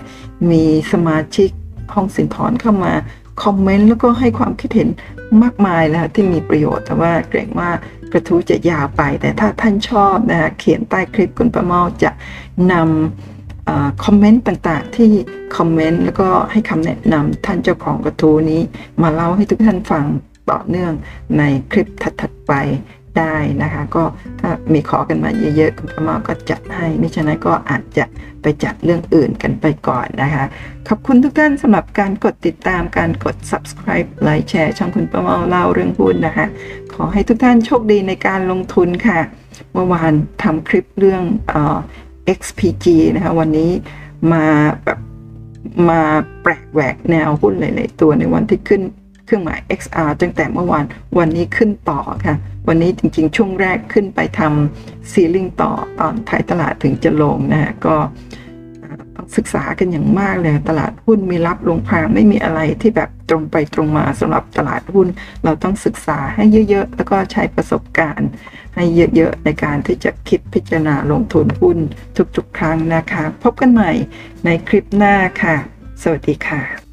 [0.51, 1.49] มีสมาชิก
[1.93, 2.93] ห้องสินทรเข้ามา
[3.43, 4.89] คอมเมนต์แล้วก็ให้ความคิดเห็น
[5.43, 7.69] มากมายนะที่มีประโยชน์แต่ว่าเกรงว่า
[8.11, 12.11] กระทู้จะยาวไป แต่ถ้าท่านชอบนะเขียนใต้คลิปคุณประเมาจะ
[12.71, 13.34] นำ
[14.03, 15.09] คอมเมนต์ต่างๆ ที่
[15.57, 18.61] คอมเมนต์แล้วก็ให้คำแนะนำท่านเจ้าของกระทู้นี้
[19.01, 20.05] มาเล่าให้ทุกท่านฟัง
[20.51, 20.93] ต่อเนื่อง
[21.37, 21.87] ในคลิป
[22.21, 22.53] ถัดๆไป
[23.17, 24.03] ได้นะคะ ก็
[24.39, 28.05] ถ้ามีขอกันมาเยอะๆคุณพ่อมาก็จัดให้ไม่ฉะนั้นก็อาจจะ
[28.41, 30.45] ไปจัดเรื่องอื่นกันไปก่อนนะคะ
[30.87, 36.47] ขอบคุณทุกท่านสำหรับการกดติดตามการกด subscribe ไลค์แชร์ช่องคุณป้าเมาเล่าเรื่องหุ้นนะคะ
[36.93, 39.19] ขอให้ทุกท่านโชคดีในการลงทุนค่ะ
[39.73, 40.13] เมื่อวาน
[40.43, 41.77] ทำคลิปเรื่องเอ่อ
[42.39, 43.71] XPG นะคะวันนี้
[44.33, 44.45] มา
[44.85, 44.99] แบบ
[45.89, 46.01] มา
[46.41, 48.81] แปลกแหวกแนวหุ้นหลายๆตัวในวันที่ขึ้น
[49.25, 50.85] เครื่องหมาย XR ตั้งแต่เมื่อวาน
[51.17, 52.35] วันนี้ขึ้นต่อค่ะ
[52.67, 57.95] วันนี้จริงๆ ช่วงแรกขึ้นไปทำซีลิงต่อตอนท้ายตลาดถึงจะลงนะฮะก็
[59.35, 65.07] ศึกษากันอย่างมากเลยตลาดหุ้นมีรับลงพรางไม่มีอะไรที่แบบตรงไปตรงมาสำหรับตลาดหุ้น
[65.43, 68.29] เราต้องศึกษาให้เยอะๆ แล้วก็ใช้ประสบการณ์
[68.75, 68.83] ให้
[69.15, 71.77] เยอะๆ ในการที่จะคิดพิจารณาลงทุนหุ้น
[72.35, 73.91] ทุกๆ ครั้งนะคะ พบกันใหม่
[74.45, 75.55] ในคลิปหน้าค่ะ
[76.01, 76.84] สวัสดีค่ะ